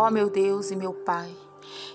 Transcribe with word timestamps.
Ó 0.00 0.12
meu 0.12 0.30
Deus 0.30 0.70
e 0.70 0.76
meu 0.76 0.92
Pai, 0.92 1.28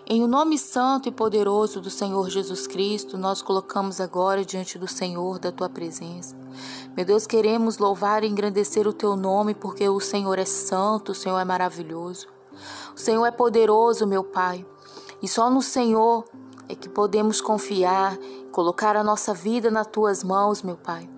em 0.06 0.22
o 0.22 0.28
nome 0.28 0.58
santo 0.58 1.08
e 1.08 1.12
poderoso 1.12 1.80
do 1.80 1.90
Senhor 1.90 2.30
Jesus 2.30 2.68
Cristo, 2.68 3.18
nós 3.18 3.42
colocamos 3.42 4.02
agora 4.02 4.44
diante 4.44 4.78
do 4.78 4.90
Senhor 4.90 5.40
da 5.40 5.54
tua 5.54 5.70
presença. 5.70 6.36
Meu 6.98 7.06
Deus, 7.06 7.26
queremos 7.26 7.78
louvar 7.78 8.22
e 8.22 8.28
engrandecer 8.28 8.86
o 8.86 8.92
teu 8.92 9.16
nome, 9.16 9.56
porque 9.56 9.88
o 9.88 10.02
Senhor 10.02 10.38
é 10.38 10.44
santo, 10.44 11.14
o 11.14 11.16
Senhor 11.16 11.40
é 11.40 11.46
maravilhoso. 11.46 12.28
O 12.94 13.00
Senhor 13.00 13.26
é 13.26 13.32
poderoso, 13.32 14.06
meu 14.06 14.26
Pai, 14.26 14.66
e 15.22 15.28
só 15.30 15.50
no 15.50 15.62
Senhor 15.62 16.26
é 16.68 16.76
que 16.76 16.90
podemos 16.90 17.40
confiar, 17.40 18.18
colocar 18.52 18.98
a 18.98 19.04
nossa 19.04 19.34
vida 19.34 19.72
nas 19.72 19.88
tuas 19.88 20.26
mãos, 20.26 20.62
meu 20.62 20.76
Pai. 20.76 21.10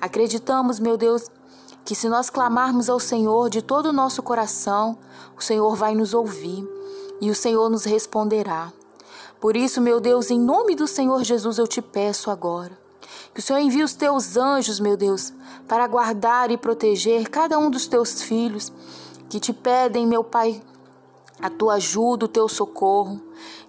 Acreditamos, 0.00 0.80
meu 0.80 0.96
Deus, 0.96 1.30
que 1.84 1.94
se 1.94 2.08
nós 2.08 2.30
clamarmos 2.30 2.88
ao 2.88 3.00
Senhor 3.00 3.50
de 3.50 3.62
todo 3.62 3.86
o 3.86 3.92
nosso 3.92 4.22
coração, 4.22 4.98
o 5.36 5.42
Senhor 5.42 5.74
vai 5.74 5.94
nos 5.94 6.14
ouvir 6.14 6.68
e 7.20 7.30
o 7.30 7.34
Senhor 7.34 7.68
nos 7.68 7.84
responderá. 7.84 8.72
Por 9.40 9.56
isso, 9.56 9.80
meu 9.80 10.00
Deus, 10.00 10.30
em 10.30 10.38
nome 10.38 10.74
do 10.74 10.86
Senhor 10.86 11.22
Jesus, 11.24 11.58
eu 11.58 11.66
te 11.66 11.82
peço 11.82 12.30
agora 12.30 12.82
que 13.34 13.40
o 13.40 13.42
Senhor 13.42 13.58
envie 13.60 13.82
os 13.82 13.94
teus 13.94 14.36
anjos, 14.36 14.78
meu 14.78 14.96
Deus, 14.96 15.32
para 15.66 15.86
guardar 15.86 16.50
e 16.50 16.56
proteger 16.56 17.28
cada 17.30 17.58
um 17.58 17.70
dos 17.70 17.86
teus 17.86 18.22
filhos 18.22 18.72
que 19.28 19.40
te 19.40 19.52
pedem, 19.52 20.06
meu 20.06 20.22
Pai, 20.22 20.62
a 21.40 21.48
tua 21.48 21.74
ajuda, 21.74 22.26
o 22.26 22.28
teu 22.28 22.48
socorro, 22.48 23.20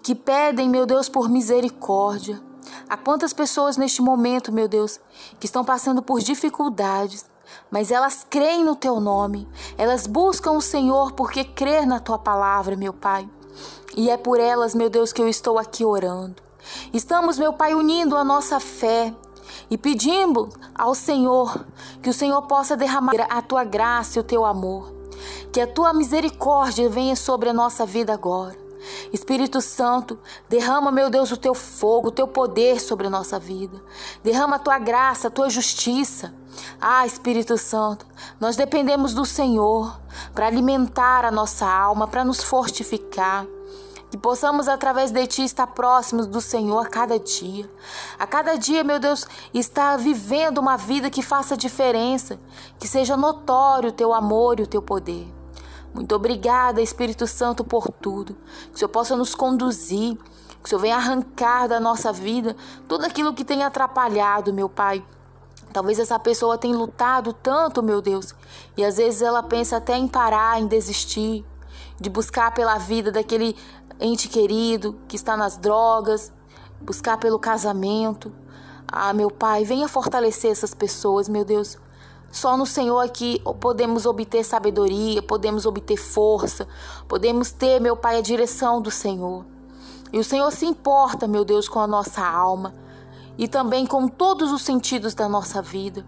que 0.01 0.13
pedem, 0.13 0.69
meu 0.69 0.85
Deus, 0.85 1.07
por 1.07 1.29
misericórdia. 1.29 2.41
Há 2.89 2.97
quantas 2.97 3.31
pessoas 3.31 3.77
neste 3.77 4.01
momento, 4.01 4.51
meu 4.51 4.67
Deus, 4.67 4.99
que 5.39 5.45
estão 5.45 5.63
passando 5.63 6.01
por 6.01 6.19
dificuldades, 6.19 7.25
mas 7.69 7.91
elas 7.91 8.25
creem 8.29 8.63
no 8.63 8.75
teu 8.75 8.99
nome, 8.99 9.47
elas 9.77 10.07
buscam 10.07 10.51
o 10.51 10.61
Senhor 10.61 11.11
porque 11.13 11.43
crer 11.43 11.85
na 11.85 11.99
tua 11.99 12.17
palavra, 12.17 12.75
meu 12.75 12.93
Pai. 12.93 13.27
E 13.95 14.09
é 14.09 14.17
por 14.17 14.39
elas, 14.39 14.73
meu 14.73 14.89
Deus, 14.89 15.13
que 15.13 15.21
eu 15.21 15.27
estou 15.27 15.59
aqui 15.59 15.85
orando. 15.85 16.41
Estamos, 16.93 17.37
meu 17.37 17.53
Pai, 17.53 17.73
unindo 17.73 18.17
a 18.17 18.23
nossa 18.23 18.59
fé 18.59 19.13
e 19.69 19.77
pedindo 19.77 20.49
ao 20.73 20.95
Senhor 20.95 21.65
que 22.01 22.09
o 22.09 22.13
Senhor 22.13 22.41
possa 22.43 22.75
derramar 22.75 23.13
a 23.29 23.41
tua 23.41 23.63
graça 23.63 24.17
e 24.17 24.21
o 24.21 24.23
teu 24.23 24.45
amor. 24.45 24.93
Que 25.51 25.61
a 25.61 25.67
tua 25.67 25.93
misericórdia 25.93 26.89
venha 26.89 27.15
sobre 27.15 27.49
a 27.49 27.53
nossa 27.53 27.85
vida 27.85 28.13
agora. 28.13 28.63
Espírito 29.11 29.61
Santo, 29.61 30.19
derrama, 30.49 30.91
meu 30.91 31.09
Deus, 31.09 31.31
o 31.31 31.37
teu 31.37 31.53
fogo, 31.53 32.07
o 32.09 32.11
teu 32.11 32.27
poder 32.27 32.81
sobre 32.81 33.07
a 33.07 33.09
nossa 33.09 33.39
vida. 33.39 33.81
Derrama 34.23 34.57
a 34.57 34.59
tua 34.59 34.79
graça, 34.79 35.27
a 35.27 35.31
tua 35.31 35.49
justiça. 35.49 36.33
Ah, 36.79 37.05
Espírito 37.05 37.57
Santo, 37.57 38.05
nós 38.39 38.55
dependemos 38.55 39.13
do 39.13 39.25
Senhor 39.25 39.99
para 40.33 40.47
alimentar 40.47 41.25
a 41.25 41.31
nossa 41.31 41.65
alma, 41.65 42.07
para 42.07 42.23
nos 42.23 42.43
fortificar. 42.43 43.45
Que 44.11 44.17
possamos, 44.17 44.67
através 44.67 45.09
de 45.09 45.25
Ti, 45.25 45.43
estar 45.43 45.65
próximos 45.65 46.27
do 46.27 46.39
Senhor 46.39 46.85
a 46.85 46.87
cada 46.87 47.17
dia. 47.17 47.67
A 48.19 48.27
cada 48.27 48.55
dia, 48.55 48.83
meu 48.83 48.99
Deus, 48.99 49.25
estar 49.51 49.97
vivendo 49.97 50.59
uma 50.59 50.77
vida 50.77 51.09
que 51.09 51.23
faça 51.23 51.57
diferença, 51.57 52.39
que 52.77 52.87
seja 52.87 53.17
notório 53.17 53.89
o 53.89 53.93
Teu 53.93 54.13
amor 54.13 54.59
e 54.59 54.63
o 54.63 54.67
Teu 54.67 54.83
poder. 54.83 55.33
Muito 55.93 56.13
obrigada, 56.13 56.79
Espírito 56.79 57.25
Santo, 57.25 57.63
por 57.63 57.87
tudo. 57.87 58.35
Que 58.69 58.75
o 58.75 58.77
Senhor 58.77 58.89
possa 58.89 59.15
nos 59.15 59.33
conduzir, 59.33 60.15
que 60.15 60.65
o 60.65 60.69
Senhor 60.69 60.81
venha 60.81 60.95
arrancar 60.95 61.67
da 61.67 61.79
nossa 61.79 62.13
vida 62.13 62.55
tudo 62.87 63.05
aquilo 63.05 63.33
que 63.33 63.43
tem 63.43 63.63
atrapalhado, 63.63 64.53
meu 64.53 64.69
Pai. 64.69 65.03
Talvez 65.73 65.97
essa 65.97 66.19
pessoa 66.19 66.55
tenha 66.55 66.77
lutado 66.77 67.33
tanto, 67.33 67.81
meu 67.81 67.99
Deus, 67.99 68.35
e 68.77 68.85
às 68.85 68.97
vezes 68.97 69.23
ela 69.23 69.41
pensa 69.41 69.77
até 69.77 69.97
em 69.97 70.07
parar, 70.07 70.61
em 70.61 70.67
desistir, 70.67 71.43
de 71.99 72.11
buscar 72.11 72.53
pela 72.53 72.77
vida 72.77 73.11
daquele 73.11 73.57
ente 73.99 74.29
querido 74.29 74.95
que 75.07 75.15
está 75.15 75.35
nas 75.35 75.57
drogas, 75.57 76.31
buscar 76.79 77.17
pelo 77.17 77.39
casamento. 77.39 78.31
Ah, 78.87 79.13
meu 79.13 79.31
Pai, 79.31 79.63
venha 79.63 79.87
fortalecer 79.87 80.51
essas 80.51 80.75
pessoas, 80.75 81.27
meu 81.27 81.43
Deus. 81.43 81.75
Só 82.31 82.55
no 82.55 82.67
Senhor 82.67 82.99
aqui 82.99 83.41
podemos 83.59 84.05
obter 84.05 84.43
sabedoria, 84.43 85.23
podemos 85.23 85.65
obter 85.65 85.97
força, 85.97 86.67
podemos 87.07 87.51
ter, 87.51 87.81
meu 87.81 87.97
Pai, 87.97 88.19
a 88.19 88.21
direção 88.21 88.79
do 88.79 88.91
Senhor. 88.91 89.43
E 90.11 90.19
o 90.19 90.23
Senhor 90.23 90.51
se 90.51 90.67
importa, 90.67 91.27
meu 91.27 91.43
Deus, 91.43 91.67
com 91.67 91.79
a 91.79 91.87
nossa 91.87 92.23
alma 92.23 92.82
e 93.37 93.47
também 93.47 93.85
com 93.85 94.07
todos 94.07 94.51
os 94.51 94.61
sentidos 94.61 95.13
da 95.13 95.27
nossa 95.27 95.61
vida. 95.61 96.05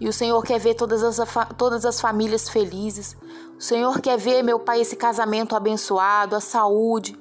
E 0.00 0.08
o 0.08 0.12
Senhor 0.12 0.42
quer 0.42 0.58
ver 0.58 0.74
todas 0.74 1.02
as, 1.02 1.18
todas 1.56 1.84
as 1.84 2.00
famílias 2.00 2.48
felizes. 2.48 3.16
O 3.56 3.62
Senhor 3.62 4.00
quer 4.00 4.18
ver, 4.18 4.42
meu 4.42 4.58
Pai, 4.58 4.80
esse 4.80 4.96
casamento 4.96 5.54
abençoado, 5.54 6.34
a 6.34 6.40
saúde, 6.40 7.18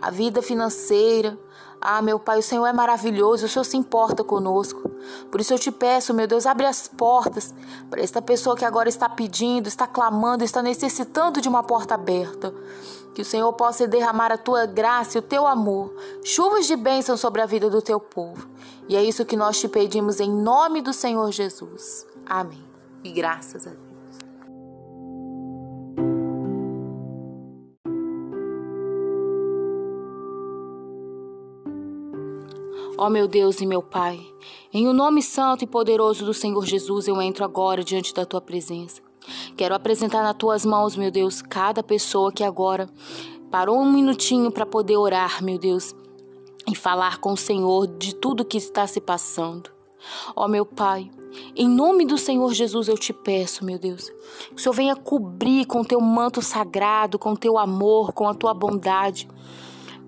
a 0.00 0.10
vida 0.10 0.40
financeira. 0.40 1.38
Ah, 1.80 2.00
meu 2.00 2.18
Pai, 2.18 2.38
o 2.38 2.42
Senhor 2.42 2.64
é 2.64 2.72
maravilhoso, 2.72 3.46
o 3.46 3.48
Senhor 3.48 3.64
se 3.64 3.76
importa 3.76 4.22
conosco. 4.22 4.88
Por 5.32 5.40
isso 5.40 5.52
eu 5.52 5.58
te 5.58 5.72
peço, 5.72 6.14
meu 6.14 6.28
Deus, 6.28 6.46
abre 6.46 6.64
as 6.64 6.86
portas 6.86 7.52
para 7.90 8.00
esta 8.00 8.22
pessoa 8.22 8.56
que 8.56 8.64
agora 8.64 8.88
está 8.88 9.08
pedindo, 9.08 9.66
está 9.66 9.86
clamando, 9.86 10.44
está 10.44 10.62
necessitando 10.62 11.40
de 11.40 11.48
uma 11.48 11.64
porta 11.64 11.94
aberta. 11.94 12.54
Que 13.12 13.22
o 13.22 13.24
Senhor 13.24 13.52
possa 13.54 13.86
derramar 13.86 14.30
a 14.30 14.38
tua 14.38 14.64
graça 14.64 15.18
e 15.18 15.20
o 15.20 15.22
teu 15.22 15.44
amor, 15.44 15.92
chuvas 16.24 16.66
de 16.66 16.76
bênção 16.76 17.16
sobre 17.16 17.42
a 17.42 17.46
vida 17.46 17.68
do 17.68 17.82
teu 17.82 17.98
povo. 17.98 18.51
E 18.88 18.96
é 18.96 19.02
isso 19.02 19.24
que 19.24 19.36
nós 19.36 19.60
te 19.60 19.68
pedimos 19.68 20.20
em 20.20 20.30
nome 20.30 20.80
do 20.82 20.92
Senhor 20.92 21.30
Jesus. 21.30 22.06
Amém. 22.26 22.64
E 23.04 23.10
graças 23.10 23.66
a 23.66 23.70
Deus. 23.70 23.92
Ó 32.98 33.10
meu 33.10 33.26
Deus 33.26 33.60
e 33.60 33.66
meu 33.66 33.82
Pai, 33.82 34.20
em 34.72 34.86
o 34.86 34.92
nome 34.92 35.22
santo 35.22 35.64
e 35.64 35.66
poderoso 35.66 36.24
do 36.24 36.32
Senhor 36.32 36.64
Jesus, 36.64 37.08
eu 37.08 37.20
entro 37.20 37.44
agora 37.44 37.82
diante 37.82 38.14
da 38.14 38.24
tua 38.24 38.40
presença. 38.40 39.02
Quero 39.56 39.74
apresentar 39.74 40.22
nas 40.22 40.36
tuas 40.36 40.64
mãos, 40.64 40.94
meu 40.94 41.10
Deus, 41.10 41.42
cada 41.42 41.82
pessoa 41.82 42.30
que 42.30 42.44
agora 42.44 42.88
parou 43.50 43.80
um 43.80 43.90
minutinho 43.90 44.52
para 44.52 44.64
poder 44.64 44.96
orar, 44.96 45.42
meu 45.42 45.58
Deus, 45.58 45.94
e 46.72 46.76
falar 46.76 47.18
com 47.18 47.32
o 47.32 47.36
Senhor 47.36 47.86
de 47.86 48.14
tudo 48.14 48.44
que 48.44 48.58
está 48.58 48.86
se 48.86 49.00
passando. 49.00 49.70
Ó 50.34 50.48
meu 50.48 50.66
Pai, 50.66 51.10
em 51.54 51.68
nome 51.68 52.04
do 52.04 52.18
Senhor 52.18 52.52
Jesus 52.52 52.88
eu 52.88 52.98
te 52.98 53.12
peço, 53.12 53.64
meu 53.64 53.78
Deus, 53.78 54.10
que 54.48 54.56
o 54.56 54.58
Senhor 54.58 54.74
venha 54.74 54.96
cobrir 54.96 55.66
com 55.66 55.84
teu 55.84 56.00
manto 56.00 56.42
sagrado, 56.42 57.18
com 57.18 57.36
teu 57.36 57.56
amor, 57.56 58.12
com 58.12 58.28
a 58.28 58.34
tua 58.34 58.52
bondade 58.52 59.28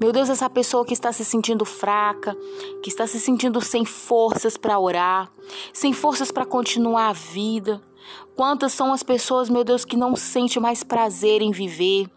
meu 0.00 0.12
Deus, 0.12 0.28
essa 0.28 0.50
pessoa 0.50 0.84
que 0.84 0.92
está 0.92 1.12
se 1.12 1.24
sentindo 1.24 1.64
fraca, 1.64 2.36
que 2.82 2.88
está 2.88 3.06
se 3.06 3.20
sentindo 3.20 3.60
sem 3.60 3.84
forças 3.84 4.56
para 4.56 4.78
orar, 4.78 5.30
sem 5.72 5.92
forças 5.92 6.32
para 6.32 6.44
continuar 6.44 7.08
a 7.08 7.12
vida. 7.12 7.80
Quantas 8.34 8.72
são 8.72 8.92
as 8.92 9.04
pessoas, 9.04 9.48
meu 9.48 9.62
Deus, 9.62 9.84
que 9.84 9.96
não 9.96 10.16
sente 10.16 10.58
mais 10.58 10.82
prazer 10.82 11.40
em 11.40 11.52
viver, 11.52 12.10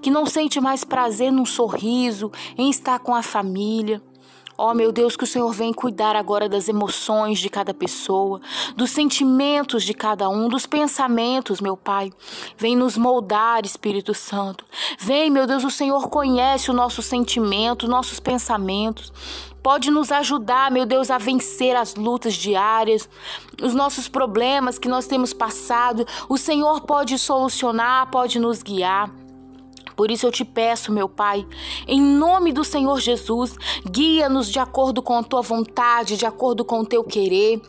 que 0.00 0.10
não 0.10 0.26
sente 0.26 0.60
mais 0.60 0.84
prazer 0.84 1.32
num 1.32 1.46
sorriso, 1.46 2.30
em 2.56 2.70
estar 2.70 2.98
com 2.98 3.14
a 3.14 3.22
família. 3.22 4.02
Ó 4.56 4.70
oh, 4.70 4.74
meu 4.74 4.92
Deus, 4.92 5.16
que 5.16 5.24
o 5.24 5.26
Senhor 5.26 5.52
vem 5.52 5.72
cuidar 5.72 6.14
agora 6.14 6.48
das 6.48 6.68
emoções 6.68 7.40
de 7.40 7.48
cada 7.48 7.74
pessoa, 7.74 8.40
dos 8.76 8.90
sentimentos 8.90 9.82
de 9.82 9.92
cada 9.92 10.28
um, 10.28 10.48
dos 10.48 10.64
pensamentos, 10.64 11.60
meu 11.60 11.76
Pai. 11.76 12.12
Vem 12.56 12.76
nos 12.76 12.96
moldar, 12.96 13.66
Espírito 13.66 14.14
Santo. 14.14 14.64
Vem, 14.96 15.28
meu 15.28 15.44
Deus, 15.44 15.64
o 15.64 15.70
Senhor 15.70 16.08
conhece 16.08 16.70
o 16.70 16.74
nosso 16.74 17.02
sentimento, 17.02 17.88
nossos 17.88 18.20
pensamentos. 18.20 19.12
Pode 19.60 19.90
nos 19.90 20.12
ajudar, 20.12 20.70
meu 20.70 20.86
Deus, 20.86 21.10
a 21.10 21.18
vencer 21.18 21.74
as 21.74 21.96
lutas 21.96 22.34
diárias, 22.34 23.08
os 23.60 23.74
nossos 23.74 24.08
problemas 24.08 24.78
que 24.78 24.88
nós 24.88 25.06
temos 25.06 25.32
passado. 25.32 26.06
O 26.28 26.38
Senhor 26.38 26.82
pode 26.82 27.18
solucionar, 27.18 28.08
pode 28.08 28.38
nos 28.38 28.62
guiar. 28.62 29.23
Por 29.96 30.10
isso 30.10 30.26
eu 30.26 30.32
te 30.32 30.44
peço, 30.44 30.92
meu 30.92 31.08
Pai, 31.08 31.46
em 31.86 32.00
nome 32.00 32.52
do 32.52 32.64
Senhor 32.64 33.00
Jesus, 33.00 33.56
guia-nos 33.88 34.50
de 34.50 34.58
acordo 34.58 35.02
com 35.02 35.16
a 35.16 35.22
tua 35.22 35.42
vontade, 35.42 36.16
de 36.16 36.26
acordo 36.26 36.64
com 36.64 36.80
o 36.80 36.86
teu 36.86 37.04
querer. 37.04 37.60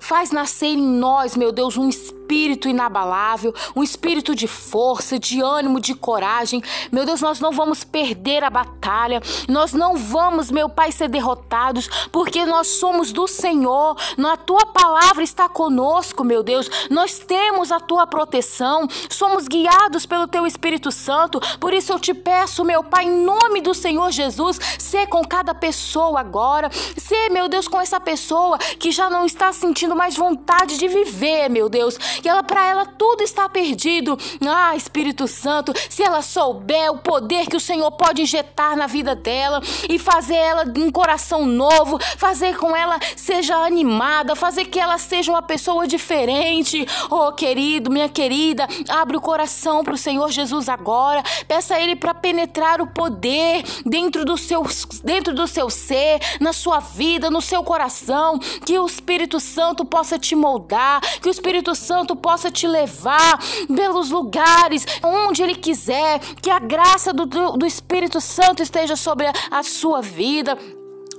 Faz 0.00 0.30
nascer 0.30 0.66
em 0.66 0.82
nós, 0.82 1.36
meu 1.36 1.52
Deus, 1.52 1.76
um 1.76 1.88
espírito 1.88 2.21
espírito 2.22 2.68
inabalável, 2.68 3.52
um 3.74 3.82
espírito 3.82 4.34
de 4.34 4.46
força, 4.46 5.18
de 5.18 5.42
ânimo, 5.42 5.80
de 5.80 5.94
coragem. 5.94 6.62
Meu 6.90 7.04
Deus, 7.04 7.20
nós 7.20 7.40
não 7.40 7.50
vamos 7.52 7.82
perder 7.84 8.44
a 8.44 8.50
batalha, 8.50 9.20
nós 9.48 9.72
não 9.72 9.96
vamos, 9.96 10.50
meu 10.50 10.68
Pai, 10.68 10.92
ser 10.92 11.08
derrotados, 11.08 11.88
porque 12.10 12.46
nós 12.46 12.68
somos 12.68 13.12
do 13.12 13.26
Senhor, 13.26 13.96
a 14.32 14.36
tua 14.36 14.64
palavra 14.64 15.22
está 15.22 15.46
conosco, 15.46 16.24
meu 16.24 16.42
Deus, 16.42 16.70
nós 16.88 17.18
temos 17.18 17.70
a 17.70 17.78
tua 17.78 18.06
proteção, 18.06 18.88
somos 19.10 19.46
guiados 19.46 20.06
pelo 20.06 20.26
teu 20.26 20.46
Espírito 20.46 20.90
Santo, 20.90 21.38
por 21.58 21.74
isso 21.74 21.92
eu 21.92 21.98
te 21.98 22.14
peço, 22.14 22.64
meu 22.64 22.82
Pai, 22.82 23.04
em 23.04 23.24
nome 23.24 23.60
do 23.60 23.74
Senhor 23.74 24.10
Jesus, 24.10 24.58
ser 24.78 25.06
com 25.08 25.22
cada 25.22 25.54
pessoa 25.54 26.20
agora, 26.20 26.70
ser, 26.96 27.28
meu 27.28 27.46
Deus, 27.46 27.68
com 27.68 27.78
essa 27.78 28.00
pessoa 28.00 28.56
que 28.56 28.90
já 28.90 29.10
não 29.10 29.26
está 29.26 29.52
sentindo 29.52 29.94
mais 29.94 30.16
vontade 30.16 30.78
de 30.78 30.88
viver, 30.88 31.50
meu 31.50 31.68
Deus, 31.68 31.98
que 32.20 32.28
ela 32.28 32.42
para 32.42 32.66
ela 32.66 32.86
tudo 32.86 33.22
está 33.22 33.48
perdido. 33.48 34.18
Ah, 34.46 34.76
Espírito 34.76 35.26
Santo, 35.26 35.72
se 35.88 36.02
ela 36.02 36.22
souber 36.22 36.90
o 36.92 36.98
poder 36.98 37.46
que 37.46 37.56
o 37.56 37.60
Senhor 37.60 37.90
pode 37.92 38.22
injetar 38.22 38.76
na 38.76 38.86
vida 38.86 39.14
dela 39.14 39.60
e 39.88 39.98
fazer 39.98 40.34
ela 40.34 40.64
um 40.76 40.90
coração 40.90 41.44
novo, 41.44 41.98
fazer 42.18 42.56
com 42.56 42.76
ela 42.76 42.98
seja 43.16 43.56
animada, 43.56 44.34
fazer 44.34 44.66
que 44.66 44.78
ela 44.78 44.98
seja 44.98 45.32
uma 45.32 45.42
pessoa 45.42 45.86
diferente. 45.86 46.86
Oh, 47.10 47.32
querido, 47.32 47.90
minha 47.90 48.08
querida, 48.08 48.66
abre 48.88 49.16
o 49.16 49.20
coração 49.20 49.84
para 49.84 49.94
o 49.94 49.98
Senhor 49.98 50.30
Jesus 50.30 50.68
agora. 50.68 51.22
Peça 51.46 51.74
a 51.74 51.80
ele 51.80 51.96
para 51.96 52.14
penetrar 52.14 52.80
o 52.80 52.86
poder 52.86 53.62
dentro 53.84 54.24
do 54.24 54.36
seu 54.36 54.62
dentro 55.02 55.34
do 55.34 55.46
seu 55.46 55.68
ser, 55.70 56.20
na 56.40 56.52
sua 56.52 56.80
vida, 56.80 57.30
no 57.30 57.40
seu 57.40 57.62
coração, 57.62 58.38
que 58.38 58.78
o 58.78 58.86
Espírito 58.86 59.38
Santo 59.40 59.84
possa 59.84 60.18
te 60.18 60.34
moldar, 60.34 61.00
que 61.20 61.28
o 61.28 61.30
Espírito 61.30 61.74
Santo 61.74 62.01
possa 62.16 62.50
te 62.50 62.66
levar 62.66 63.38
pelos 63.74 64.10
lugares 64.10 64.86
onde 65.02 65.42
ele 65.42 65.54
quiser, 65.54 66.18
que 66.40 66.50
a 66.50 66.58
graça 66.58 67.12
do, 67.12 67.26
do, 67.26 67.66
Espírito 67.66 68.20
Santo 68.20 68.62
esteja 68.62 68.96
sobre 68.96 69.26
a 69.50 69.62
sua 69.62 70.00
vida. 70.02 70.58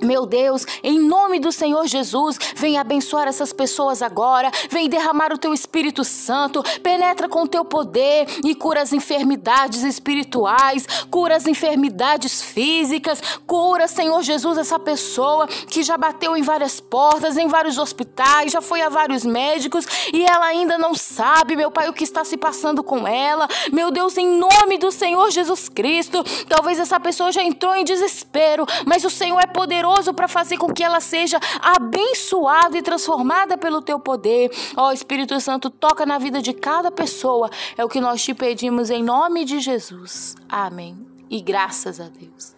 Meu 0.02 0.26
Deus, 0.26 0.66
em 0.84 1.00
nome 1.00 1.40
do 1.40 1.52
Senhor 1.52 1.86
Jesus, 1.88 2.38
vem 2.56 2.78
abençoar 2.78 3.28
essas 3.28 3.54
pessoas 3.54 4.02
agora, 4.02 4.52
vem 4.70 4.90
derramar 4.90 5.32
o 5.32 5.38
teu 5.38 5.54
Espírito 5.54 6.04
Santo, 6.04 6.64
penetra 6.82 7.30
com 7.30 7.44
o 7.44 7.48
teu 7.48 7.64
poder 7.64 8.28
e 8.44 8.56
cura 8.56 8.82
as 8.82 8.92
enfermidades 8.92 9.84
espirituais, 9.84 10.86
cura 11.10 11.36
as 11.36 11.48
enfermidades 11.48 12.42
físicas, 12.42 13.22
cura, 13.46 13.88
Senhor 13.88 14.22
Jesus, 14.24 14.58
essa 14.58 14.80
pessoa 14.80 15.48
que 15.48 15.84
já 15.84 15.98
bateu 15.98 16.36
em 16.36 16.42
várias 16.42 16.80
portas, 16.80 17.38
em 17.38 17.48
vários 17.48 17.78
hospitais, 17.78 18.52
já 18.52 18.62
foi 18.62 18.82
a 18.82 18.90
vários 18.90 19.24
médicos 19.24 19.86
e 20.12 20.24
ela 20.26 20.46
ainda 20.46 20.78
não 20.78 20.94
sabe, 20.94 21.56
meu 21.56 21.72
Pai, 21.72 21.88
o 21.88 21.94
que 21.94 22.04
está 22.04 22.26
se 22.26 22.38
passando 22.38 22.84
com 22.84 23.08
ela. 23.08 23.48
Meu 23.72 23.92
Deus, 23.92 24.18
em 24.18 24.28
nome 24.38 24.78
do 24.78 24.92
Senhor 24.92 25.30
Jesus 25.32 25.70
Cristo, 25.70 26.24
talvez 26.48 26.80
essa 26.80 27.00
pessoa 27.00 27.32
já 27.32 27.44
entrou 27.44 27.76
em 27.76 27.84
desespero, 27.84 28.66
mas 28.86 29.04
o 29.04 29.10
Senhor 29.10 29.40
é 29.40 29.48
poderoso 29.48 29.83
poderoso 29.84 30.14
para 30.14 30.28
fazer 30.28 30.58
com 30.58 30.74
que 30.74 30.84
ela 30.84 31.02
seja 31.02 31.38
abençoada 31.62 32.78
e 32.78 32.82
transformada 32.82 33.58
pelo 33.58 33.82
teu 33.82 34.00
poder. 34.00 34.50
Ó 34.78 34.88
oh, 34.88 34.92
Espírito 34.92 35.38
Santo, 35.42 35.70
toca 35.70 36.06
na 36.06 36.18
vida 36.18 36.42
de 36.42 36.54
cada 36.54 36.90
pessoa. 36.90 37.50
É 37.78 37.84
o 37.84 37.90
que 37.90 38.00
nós 38.00 38.24
te 38.24 38.34
pedimos 38.34 38.90
em 38.90 39.04
nome 39.04 39.44
de 39.44 39.60
Jesus. 39.60 40.36
Amém. 40.48 41.06
E 41.30 41.42
graças 41.42 42.00
a 42.00 42.08
Deus. 42.08 42.56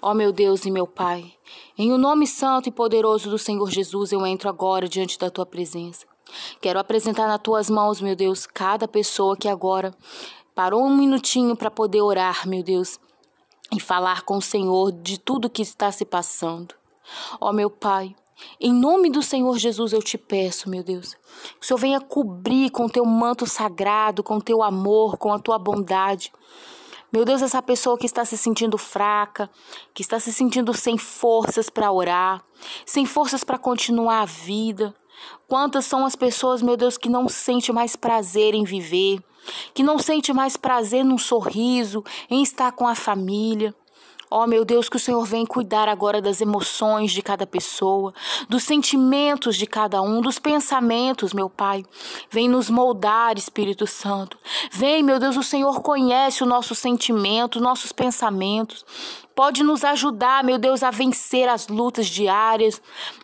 Ó 0.00 0.12
oh, 0.12 0.14
meu 0.14 0.32
Deus 0.32 0.64
e 0.64 0.70
meu 0.70 0.86
Pai, 0.86 1.32
em 1.76 1.92
o 1.92 1.98
nome 1.98 2.26
santo 2.26 2.68
e 2.68 2.72
poderoso 2.72 3.28
do 3.28 3.38
Senhor 3.38 3.68
Jesus, 3.70 4.12
eu 4.12 4.24
entro 4.26 4.48
agora 4.48 4.88
diante 4.88 5.18
da 5.18 5.30
tua 5.30 5.44
presença. 5.44 6.06
Quero 6.60 6.78
apresentar 6.78 7.26
nas 7.26 7.40
tuas 7.40 7.68
mãos, 7.68 8.00
meu 8.00 8.14
Deus, 8.14 8.46
cada 8.46 8.86
pessoa 8.86 9.36
que 9.36 9.48
agora 9.48 9.92
parou 10.56 10.86
um 10.86 10.96
minutinho 10.96 11.54
para 11.54 11.70
poder 11.70 12.00
orar, 12.00 12.48
meu 12.48 12.62
Deus, 12.62 12.98
e 13.70 13.78
falar 13.78 14.22
com 14.22 14.38
o 14.38 14.42
Senhor 14.42 14.90
de 14.90 15.20
tudo 15.20 15.50
que 15.50 15.60
está 15.60 15.92
se 15.92 16.06
passando. 16.06 16.74
Ó 17.38 17.52
meu 17.52 17.68
Pai, 17.68 18.16
em 18.58 18.72
nome 18.72 19.10
do 19.10 19.22
Senhor 19.22 19.58
Jesus 19.58 19.92
eu 19.92 20.02
te 20.02 20.16
peço, 20.16 20.70
meu 20.70 20.82
Deus, 20.82 21.12
que 21.12 21.62
o 21.62 21.64
Senhor 21.66 21.78
venha 21.78 22.00
cobrir 22.00 22.70
com 22.70 22.88
teu 22.88 23.04
manto 23.04 23.46
sagrado, 23.46 24.22
com 24.22 24.40
teu 24.40 24.62
amor, 24.62 25.18
com 25.18 25.30
a 25.30 25.38
tua 25.38 25.58
bondade. 25.58 26.32
Meu 27.12 27.26
Deus, 27.26 27.42
essa 27.42 27.60
pessoa 27.60 27.98
que 27.98 28.06
está 28.06 28.24
se 28.24 28.38
sentindo 28.38 28.78
fraca, 28.78 29.50
que 29.92 30.00
está 30.00 30.18
se 30.18 30.32
sentindo 30.32 30.72
sem 30.72 30.96
forças 30.96 31.68
para 31.68 31.92
orar, 31.92 32.42
sem 32.86 33.04
forças 33.04 33.44
para 33.44 33.58
continuar 33.58 34.22
a 34.22 34.26
vida. 34.26 34.94
Quantas 35.46 35.84
são 35.84 36.06
as 36.06 36.16
pessoas, 36.16 36.62
meu 36.62 36.78
Deus, 36.78 36.96
que 36.96 37.10
não 37.10 37.28
sentem 37.28 37.74
mais 37.74 37.94
prazer 37.94 38.54
em 38.54 38.64
viver, 38.64 39.22
que 39.74 39.82
não 39.82 39.98
sente 39.98 40.32
mais 40.32 40.56
prazer 40.56 41.04
num 41.04 41.18
sorriso, 41.18 42.04
em 42.30 42.42
estar 42.42 42.72
com 42.72 42.86
a 42.86 42.94
família. 42.94 43.74
Ó 44.28 44.42
oh, 44.42 44.46
meu 44.46 44.64
Deus, 44.64 44.88
que 44.88 44.96
o 44.96 45.00
Senhor 45.00 45.24
vem 45.24 45.46
cuidar 45.46 45.88
agora 45.88 46.20
das 46.20 46.40
emoções 46.40 47.12
de 47.12 47.22
cada 47.22 47.46
pessoa, 47.46 48.12
dos 48.48 48.64
sentimentos 48.64 49.54
de 49.54 49.66
cada 49.66 50.02
um, 50.02 50.20
dos 50.20 50.40
pensamentos, 50.40 51.32
meu 51.32 51.48
Pai. 51.48 51.84
Vem 52.28 52.48
nos 52.48 52.68
moldar, 52.68 53.38
Espírito 53.38 53.86
Santo. 53.86 54.36
Vem, 54.72 55.00
meu 55.00 55.20
Deus, 55.20 55.36
o 55.36 55.44
Senhor 55.44 55.80
conhece 55.80 56.42
o 56.42 56.46
nosso 56.46 56.74
sentimento, 56.74 57.60
nossos 57.60 57.92
pensamentos. 57.92 58.84
Pode 59.32 59.62
nos 59.62 59.84
ajudar, 59.84 60.42
meu 60.42 60.58
Deus, 60.58 60.82
a 60.82 60.90
vencer 60.90 61.48
as 61.48 61.68
lutas 61.68 62.06
diárias, 62.06 62.82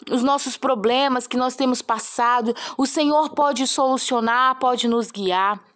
os 0.08 0.22
nossos 0.22 0.56
problemas 0.56 1.26
que 1.26 1.36
nós 1.36 1.56
temos 1.56 1.82
passado. 1.82 2.54
O 2.78 2.86
Senhor 2.86 3.30
pode 3.30 3.66
solucionar, 3.66 4.56
pode 4.60 4.86
nos 4.86 5.10
guiar. 5.10 5.71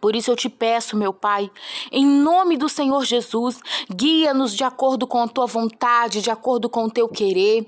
Por 0.00 0.14
isso 0.16 0.30
eu 0.30 0.36
te 0.36 0.48
peço, 0.48 0.96
meu 0.96 1.12
Pai, 1.12 1.50
em 1.90 2.06
nome 2.06 2.56
do 2.56 2.68
Senhor 2.68 3.04
Jesus, 3.04 3.60
guia-nos 3.94 4.54
de 4.54 4.64
acordo 4.64 5.06
com 5.06 5.22
a 5.22 5.28
tua 5.28 5.46
vontade, 5.46 6.22
de 6.22 6.30
acordo 6.30 6.68
com 6.68 6.84
o 6.84 6.90
teu 6.90 7.08
querer. 7.08 7.66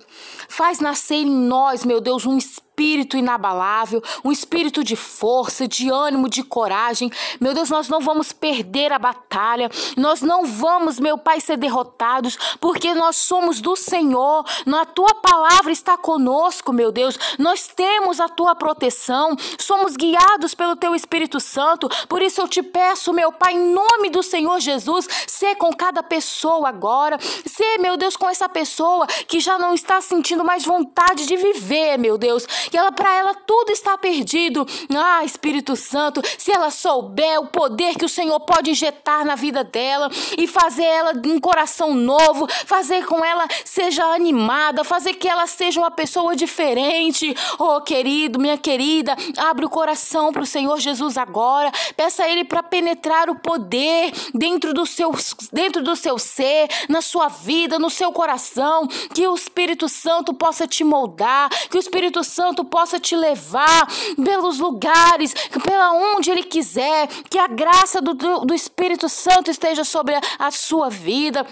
Faz 0.48 0.80
nascer 0.80 1.16
em 1.16 1.30
nós, 1.30 1.84
meu 1.84 2.00
Deus, 2.00 2.26
um 2.26 2.36
espírito 2.36 2.69
espírito 2.70 3.16
inabalável, 3.16 4.02
um 4.24 4.32
espírito 4.32 4.82
de 4.82 4.96
força, 4.96 5.68
de 5.68 5.90
ânimo, 5.90 6.30
de 6.30 6.42
coragem. 6.42 7.10
Meu 7.38 7.52
Deus, 7.52 7.68
nós 7.68 7.88
não 7.88 8.00
vamos 8.00 8.32
perder 8.32 8.92
a 8.92 8.98
batalha, 8.98 9.70
nós 9.96 10.22
não 10.22 10.46
vamos, 10.46 10.98
meu 10.98 11.18
Pai, 11.18 11.40
ser 11.40 11.58
derrotados, 11.58 12.38
porque 12.58 12.94
nós 12.94 13.16
somos 13.16 13.60
do 13.60 13.76
Senhor, 13.76 14.44
a 14.80 14.84
tua 14.86 15.14
palavra 15.14 15.70
está 15.70 15.98
conosco, 15.98 16.72
meu 16.72 16.90
Deus, 16.90 17.18
nós 17.38 17.68
temos 17.68 18.18
a 18.18 18.28
tua 18.30 18.54
proteção, 18.54 19.36
somos 19.58 19.94
guiados 19.94 20.54
pelo 20.54 20.74
teu 20.74 20.94
Espírito 20.94 21.38
Santo, 21.38 21.86
por 22.08 22.22
isso 22.22 22.40
eu 22.40 22.48
te 22.48 22.62
peço, 22.62 23.12
meu 23.12 23.30
Pai, 23.30 23.52
em 23.52 23.74
nome 23.74 24.08
do 24.08 24.22
Senhor 24.22 24.58
Jesus, 24.58 25.06
ser 25.26 25.54
com 25.56 25.70
cada 25.70 26.02
pessoa 26.02 26.70
agora, 26.70 27.18
ser, 27.20 27.78
meu 27.78 27.98
Deus, 27.98 28.16
com 28.16 28.28
essa 28.28 28.48
pessoa 28.48 29.06
que 29.06 29.38
já 29.38 29.58
não 29.58 29.74
está 29.74 30.00
sentindo 30.00 30.42
mais 30.42 30.64
vontade 30.64 31.26
de 31.26 31.36
viver, 31.36 31.98
meu 31.98 32.16
Deus, 32.16 32.46
que 32.70 32.76
ela 32.76 32.92
para 32.92 33.14
ela 33.14 33.34
tudo 33.34 33.70
está 33.70 33.98
perdido. 33.98 34.66
Ah, 34.94 35.24
Espírito 35.24 35.76
Santo, 35.76 36.22
se 36.38 36.52
ela 36.52 36.70
souber 36.70 37.40
o 37.40 37.46
poder 37.46 37.96
que 37.96 38.04
o 38.04 38.08
Senhor 38.08 38.38
pode 38.40 38.70
injetar 38.70 39.24
na 39.24 39.34
vida 39.34 39.64
dela 39.64 40.10
e 40.38 40.46
fazer 40.46 40.84
ela 40.84 41.12
um 41.26 41.40
coração 41.40 41.94
novo, 41.94 42.46
fazer 42.66 43.04
com 43.06 43.24
ela 43.24 43.46
seja 43.64 44.04
animada, 44.04 44.84
fazer 44.84 45.14
que 45.14 45.28
ela 45.28 45.46
seja 45.46 45.80
uma 45.80 45.90
pessoa 45.90 46.36
diferente. 46.36 47.34
Oh, 47.58 47.80
querido, 47.80 48.38
minha 48.38 48.56
querida, 48.56 49.16
abre 49.36 49.64
o 49.64 49.70
coração 49.70 50.32
para 50.32 50.42
o 50.42 50.46
Senhor 50.46 50.78
Jesus 50.78 51.16
agora. 51.16 51.72
Peça 51.96 52.24
a 52.24 52.28
ele 52.28 52.44
para 52.44 52.62
penetrar 52.62 53.28
o 53.28 53.36
poder 53.36 54.12
dentro 54.34 54.72
do 54.72 54.86
seu 54.86 55.10
dentro 55.52 55.82
do 55.82 55.96
seu 55.96 56.18
ser, 56.18 56.68
na 56.88 57.02
sua 57.02 57.28
vida, 57.28 57.78
no 57.78 57.90
seu 57.90 58.12
coração, 58.12 58.86
que 59.14 59.26
o 59.26 59.34
Espírito 59.34 59.88
Santo 59.88 60.32
possa 60.34 60.66
te 60.66 60.84
moldar, 60.84 61.48
que 61.68 61.76
o 61.76 61.80
Espírito 61.80 62.22
Santo 62.22 62.49
Santo 62.50 62.64
possa 62.64 62.98
te 62.98 63.14
levar 63.14 63.86
pelos 64.16 64.58
lugares, 64.58 65.32
pela 65.62 65.92
onde 65.92 66.30
Ele 66.30 66.42
quiser, 66.42 67.06
que 67.28 67.38
a 67.38 67.46
graça 67.46 68.00
do, 68.00 68.14
do 68.14 68.52
Espírito 68.52 69.08
Santo 69.08 69.50
esteja 69.50 69.84
sobre 69.84 70.16
a, 70.16 70.20
a 70.38 70.50
sua 70.50 70.90
vida. 70.90 71.46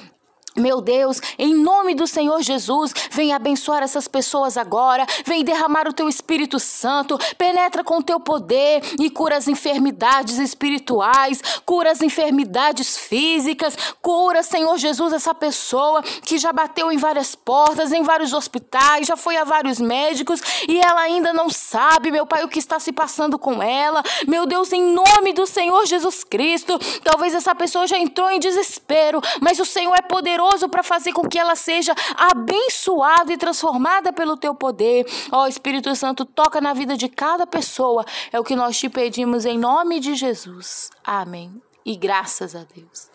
Meu 0.58 0.80
Deus, 0.80 1.20
em 1.38 1.54
nome 1.54 1.94
do 1.94 2.06
Senhor 2.06 2.42
Jesus, 2.42 2.92
vem 3.12 3.32
abençoar 3.32 3.82
essas 3.82 4.08
pessoas 4.08 4.56
agora, 4.56 5.06
vem 5.24 5.44
derramar 5.44 5.86
o 5.86 5.92
teu 5.92 6.08
Espírito 6.08 6.58
Santo, 6.58 7.16
penetra 7.36 7.84
com 7.84 7.98
o 7.98 8.02
teu 8.02 8.18
poder 8.18 8.82
e 8.98 9.08
cura 9.08 9.36
as 9.36 9.46
enfermidades 9.46 10.38
espirituais, 10.38 11.40
cura 11.64 11.92
as 11.92 12.02
enfermidades 12.02 12.96
físicas, 12.96 13.76
cura, 14.02 14.42
Senhor 14.42 14.76
Jesus, 14.78 15.12
essa 15.12 15.34
pessoa 15.34 16.02
que 16.02 16.38
já 16.38 16.52
bateu 16.52 16.90
em 16.90 16.98
várias 16.98 17.34
portas, 17.34 17.92
em 17.92 18.02
vários 18.02 18.32
hospitais, 18.32 19.06
já 19.06 19.16
foi 19.16 19.36
a 19.36 19.44
vários 19.44 19.78
médicos 19.78 20.40
e 20.68 20.78
ela 20.80 21.00
ainda 21.00 21.32
não 21.32 21.48
sabe, 21.48 22.10
meu 22.10 22.26
Pai, 22.26 22.44
o 22.44 22.48
que 22.48 22.58
está 22.58 22.80
se 22.80 22.92
passando 22.92 23.38
com 23.38 23.62
ela. 23.62 24.02
Meu 24.26 24.44
Deus, 24.44 24.72
em 24.72 24.82
nome 24.82 25.32
do 25.32 25.46
Senhor 25.46 25.86
Jesus 25.86 26.24
Cristo, 26.24 26.78
talvez 27.04 27.34
essa 27.34 27.54
pessoa 27.54 27.86
já 27.86 27.98
entrou 27.98 28.30
em 28.30 28.40
desespero, 28.40 29.20
mas 29.40 29.60
o 29.60 29.64
Senhor 29.64 29.94
é 29.94 30.02
poderoso 30.02 30.47
poderoso 30.48 30.68
para 30.68 30.82
fazer 30.82 31.12
com 31.12 31.28
que 31.28 31.38
ela 31.38 31.54
seja 31.54 31.94
abençoada 32.16 33.32
e 33.32 33.36
transformada 33.36 34.12
pelo 34.12 34.36
teu 34.36 34.54
poder. 34.54 35.06
Ó 35.30 35.42
oh, 35.42 35.46
Espírito 35.46 35.94
Santo, 35.94 36.24
toca 36.24 36.60
na 36.60 36.72
vida 36.72 36.96
de 36.96 37.08
cada 37.08 37.46
pessoa. 37.46 38.04
É 38.32 38.40
o 38.40 38.44
que 38.44 38.56
nós 38.56 38.78
te 38.78 38.88
pedimos 38.88 39.44
em 39.44 39.58
nome 39.58 40.00
de 40.00 40.14
Jesus. 40.14 40.90
Amém. 41.04 41.60
E 41.84 41.96
graças 41.96 42.54
a 42.54 42.64
Deus. 42.64 43.10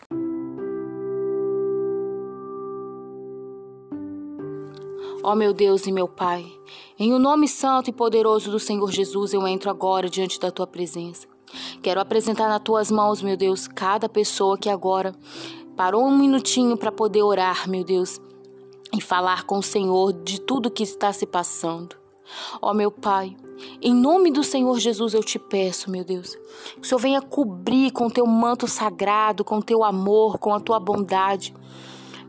Ó 5.22 5.32
oh, 5.32 5.34
meu 5.34 5.54
Deus 5.54 5.86
e 5.86 5.92
meu 5.92 6.06
Pai, 6.06 6.44
em 6.98 7.14
o 7.14 7.18
nome 7.18 7.48
santo 7.48 7.88
e 7.88 7.92
poderoso 7.92 8.50
do 8.50 8.60
Senhor 8.60 8.92
Jesus, 8.92 9.32
eu 9.32 9.46
entro 9.48 9.70
agora 9.70 10.08
diante 10.08 10.38
da 10.38 10.50
tua 10.50 10.66
presença. 10.66 11.26
Quero 11.82 12.00
apresentar 12.00 12.48
nas 12.48 12.60
tuas 12.60 12.90
mãos, 12.90 13.22
meu 13.22 13.36
Deus, 13.36 13.66
cada 13.66 14.06
pessoa 14.06 14.58
que 14.58 14.68
agora 14.68 15.14
Parou 15.76 16.04
um 16.04 16.16
minutinho 16.16 16.76
para 16.76 16.92
poder 16.92 17.22
orar, 17.22 17.68
meu 17.68 17.82
Deus, 17.82 18.20
e 18.92 19.00
falar 19.00 19.44
com 19.44 19.58
o 19.58 19.62
Senhor 19.62 20.12
de 20.12 20.40
tudo 20.40 20.70
que 20.70 20.84
está 20.84 21.12
se 21.12 21.26
passando. 21.26 21.96
Ó 22.62 22.72
meu 22.72 22.92
Pai, 22.92 23.36
em 23.82 23.92
nome 23.92 24.30
do 24.30 24.44
Senhor 24.44 24.78
Jesus 24.78 25.14
eu 25.14 25.22
te 25.22 25.38
peço, 25.38 25.90
meu 25.90 26.04
Deus, 26.04 26.36
que 26.74 26.80
o 26.80 26.84
Senhor 26.84 27.00
venha 27.00 27.20
cobrir 27.20 27.90
com 27.90 28.08
teu 28.08 28.24
manto 28.24 28.68
sagrado, 28.68 29.44
com 29.44 29.60
teu 29.60 29.82
amor, 29.82 30.38
com 30.38 30.54
a 30.54 30.60
tua 30.60 30.78
bondade. 30.78 31.52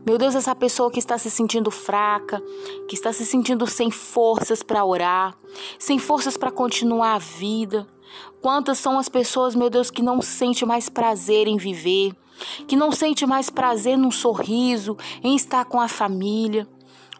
Meu 0.04 0.18
Deus, 0.18 0.34
essa 0.34 0.54
pessoa 0.54 0.90
que 0.90 0.98
está 0.98 1.16
se 1.16 1.30
sentindo 1.30 1.70
fraca, 1.70 2.42
que 2.88 2.94
está 2.94 3.12
se 3.12 3.24
sentindo 3.24 3.66
sem 3.66 3.90
forças 3.90 4.62
para 4.62 4.84
orar, 4.84 5.36
sem 5.78 5.98
forças 5.98 6.36
para 6.36 6.50
continuar 6.50 7.14
a 7.14 7.18
vida. 7.18 7.86
Quantas 8.40 8.78
são 8.78 8.98
as 8.98 9.08
pessoas, 9.08 9.54
meu 9.54 9.70
Deus, 9.70 9.90
que 9.90 10.02
não 10.02 10.22
sente 10.22 10.64
mais 10.64 10.88
prazer 10.88 11.46
em 11.46 11.56
viver, 11.56 12.14
que 12.66 12.76
não 12.76 12.92
sente 12.92 13.26
mais 13.26 13.50
prazer 13.50 13.96
num 13.96 14.10
sorriso, 14.10 14.96
em 15.22 15.34
estar 15.34 15.64
com 15.64 15.80
a 15.80 15.88
família. 15.88 16.68